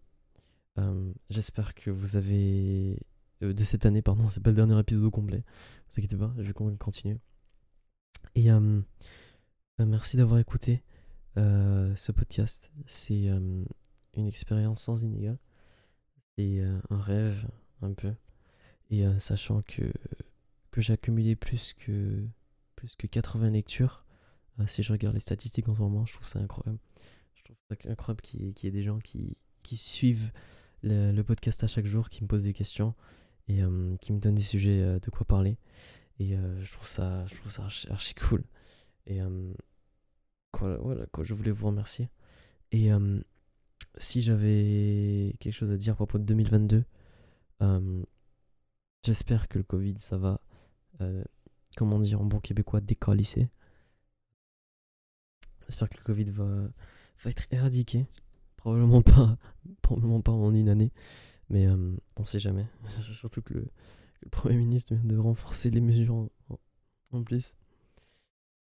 Euh, 0.79 1.13
j'espère 1.31 1.75
que 1.75 1.91
vous 1.91 2.17
avez. 2.17 2.99
de 3.41 3.65
cette 3.65 3.87
année, 3.87 4.03
pardon, 4.03 4.29
c'est 4.29 4.43
pas 4.43 4.51
le 4.51 4.57
dernier 4.57 4.79
épisode 4.79 5.05
au 5.05 5.11
complet. 5.11 5.39
Ne 5.39 5.43
vous 5.43 5.99
inquiétez 5.99 6.17
pas, 6.17 6.33
je 6.37 6.43
vais 6.43 6.53
continuer. 6.53 7.19
Et 8.35 8.49
ben, 8.49 8.85
merci 9.87 10.17
d'avoir 10.17 10.39
écouté 10.39 10.83
ce 11.37 12.13
podcast. 12.13 12.71
C'est 12.87 13.27
une 13.29 13.67
expérience 14.27 14.83
sans 14.83 15.03
inégal. 15.03 15.39
C'est 16.37 16.61
un 16.91 17.01
rêve, 17.01 17.47
un 17.83 17.93
peu. 17.93 18.13
Et 18.91 19.07
euh, 19.07 19.19
sachant 19.19 19.63
que, 19.63 19.93
que 20.71 20.81
j'ai 20.81 20.93
accumulé 20.93 21.37
plus 21.37 21.75
que, 21.75 22.25
plus 22.77 22.95
que 22.97 23.07
80 23.07 23.51
lectures, 23.51 24.05
euh, 24.61 24.67
si 24.67 24.83
je 24.83 24.93
regarde 24.93 25.15
les 25.15 25.21
statistiques 25.21 25.69
en 25.69 25.75
ce 25.75 25.81
moment, 25.81 26.07
je 26.07 26.15
trouve 26.15 26.27
ça 26.27 26.39
incroyable. 26.39 26.79
Je 27.35 27.45
trouve 27.45 27.57
ça 27.69 27.91
incroyable 27.91 28.21
qu'il 28.21 28.55
y, 28.63 28.67
ait 28.67 28.71
des 28.71 28.83
gens 28.83 28.99
qui, 28.99 29.37
qui 29.63 29.77
suivent 29.77 30.31
le, 30.83 31.21
podcast 31.23 31.65
à 31.65 31.67
chaque 31.67 31.87
jour, 31.87 32.09
qui 32.09 32.23
me 32.23 32.29
posent 32.29 32.45
des 32.45 32.53
questions 32.53 32.95
et 33.49 33.63
euh, 33.63 33.97
qui 34.01 34.13
me 34.13 34.19
donnent 34.19 34.35
des 34.35 34.43
sujets 34.43 35.01
de 35.01 35.11
quoi 35.11 35.27
parler. 35.27 35.59
Et 36.19 36.35
je 36.61 36.73
trouve 36.73 36.87
ça, 36.87 37.27
je 37.27 37.35
trouve 37.35 37.53
ça 37.53 37.69
archi, 37.91 38.15
cool. 38.15 38.43
Et 39.07 39.21
voilà, 40.59 41.07
quoi, 41.13 41.25
je 41.25 41.35
voulais 41.35 41.51
vous 41.51 41.67
remercier. 41.67 42.09
Et 42.73 42.89
si 43.99 44.23
j'avais 44.23 45.35
quelque 45.41 45.53
chose 45.53 45.71
à 45.71 45.77
dire 45.77 45.93
à 45.93 45.97
propos 45.97 46.19
de 46.19 46.25
2022, 46.25 46.85
euh, 47.63 48.03
j'espère 49.05 49.49
que 49.49 49.59
le 49.59 49.65
Covid, 49.65 49.97
ça 49.99 50.19
va, 50.19 50.41
euh, 51.01 51.25
comment 51.77 51.99
dire 51.99 52.21
en 52.21 52.25
bon 52.25 52.41
québécois, 52.41 52.81
décalisser. 52.81 53.49
J'espère 55.67 55.89
que 55.89 55.99
le 55.99 56.05
Covid 56.05 56.31
va, 56.31 56.45
va 57.25 57.31
être 57.31 57.47
éradiqué. 57.51 58.07
Probablement 58.57 59.03
pas, 59.03 59.39
probablement 59.83 60.21
pas 60.21 60.33
en 60.33 60.55
une 60.55 60.69
année, 60.69 60.93
mais 61.49 61.67
euh, 61.67 61.97
on 62.17 62.25
sait 62.25 62.39
jamais. 62.39 62.67
Surtout 62.89 63.43
que 63.43 63.55
le, 63.55 63.71
Premier 64.31 64.57
ministre 64.57 64.95
vient 64.95 65.05
de 65.05 65.17
renforcer 65.17 65.71
les 65.71 65.81
mesures 65.81 66.29
en, 67.13 67.23
plus. 67.23 67.57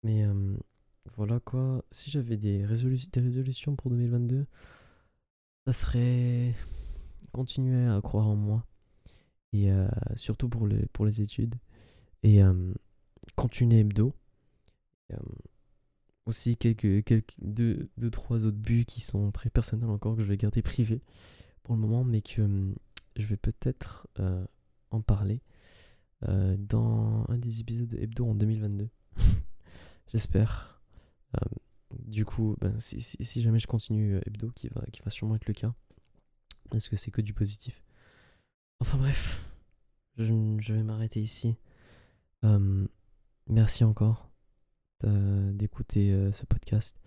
Mais 0.01 0.25
voilà 1.15 1.39
quoi. 1.39 1.85
Si 1.91 2.09
j'avais 2.09 2.37
des, 2.37 2.59
des 2.59 3.21
résolutions 3.21 3.75
pour 3.75 3.91
2022, 3.91 4.47
ça 5.67 5.73
serait 5.73 6.55
continuer 7.31 7.85
à 7.85 8.01
croire 8.01 8.27
en 8.27 8.35
moi 8.35 8.65
et 9.53 9.71
euh, 9.71 9.87
surtout 10.15 10.49
pour 10.49 10.67
les, 10.67 10.85
pour 10.87 11.05
les 11.05 11.21
études. 11.21 11.55
Et 12.23 12.43
euh, 12.43 12.73
continuer 13.35 13.79
hebdo. 13.79 14.13
Euh, 15.11 15.17
aussi 16.25 16.55
quelques, 16.55 17.03
quelques 17.03 17.33
deux, 17.41 17.89
deux, 17.97 18.11
trois 18.11 18.45
autres 18.45 18.57
buts 18.57 18.85
qui 18.85 19.01
sont 19.01 19.31
très 19.31 19.49
personnels 19.49 19.89
encore 19.89 20.15
que 20.15 20.21
je 20.21 20.27
vais 20.27 20.37
garder 20.37 20.61
privés 20.61 21.01
pour 21.63 21.75
le 21.75 21.81
moment, 21.81 22.03
mais 22.03 22.21
que 22.21 22.73
je 23.17 23.25
vais 23.25 23.37
peut-être 23.37 24.07
en 24.91 25.01
parler 25.01 25.41
dans 26.21 27.25
un 27.27 27.37
des 27.39 27.59
épisodes 27.59 27.87
de 27.87 27.97
hebdo 27.97 28.27
en 28.27 28.35
2022. 28.35 28.87
J'espère. 30.13 30.79
du 32.05 32.23
coup, 32.23 32.55
ben, 32.61 32.79
si, 32.79 33.01
si, 33.01 33.17
si, 33.19 33.41
jamais 33.41 33.59
je 33.59 33.67
continue 33.67 34.17
hebdo, 34.27 34.51
qui 34.51 34.69
va, 34.69 34.85
qui 34.93 35.01
va 35.01 35.09
sûrement 35.09 35.35
être 35.35 35.47
le 35.47 35.55
cas, 35.55 35.73
parce 36.69 36.87
que 36.87 36.95
c'est 36.95 37.11
que 37.11 37.21
du 37.21 37.33
positif. 37.33 37.83
Enfin 38.81 38.97
bref, 38.97 39.45
je, 40.17 40.73
vais 40.73 40.81
m'arrêter 40.81 41.21
ici. 41.21 41.55
Euh, 42.43 42.87
merci 43.47 43.83
encore 43.83 44.27
d'écouter 45.03 46.11
euh, 46.11 46.31
ce 46.31 46.45
podcast 46.47 46.99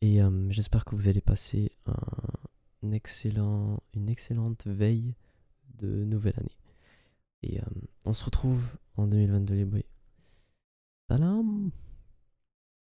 et 0.00 0.22
euh, 0.22 0.50
j'espère 0.50 0.84
que 0.84 0.94
vous 0.94 1.08
allez 1.08 1.20
passer 1.20 1.72
une 2.82 2.94
excellente 2.94 4.66
veille 4.66 5.16
de 5.74 6.04
nouvelle 6.04 6.38
année. 6.38 6.56
Et 7.42 7.58
on 8.04 8.14
se 8.14 8.24
retrouve 8.24 8.62
en 8.96 9.08
2022 9.08 9.54
les 9.54 9.64
bruits. 9.64 9.86
Salam 11.08 11.72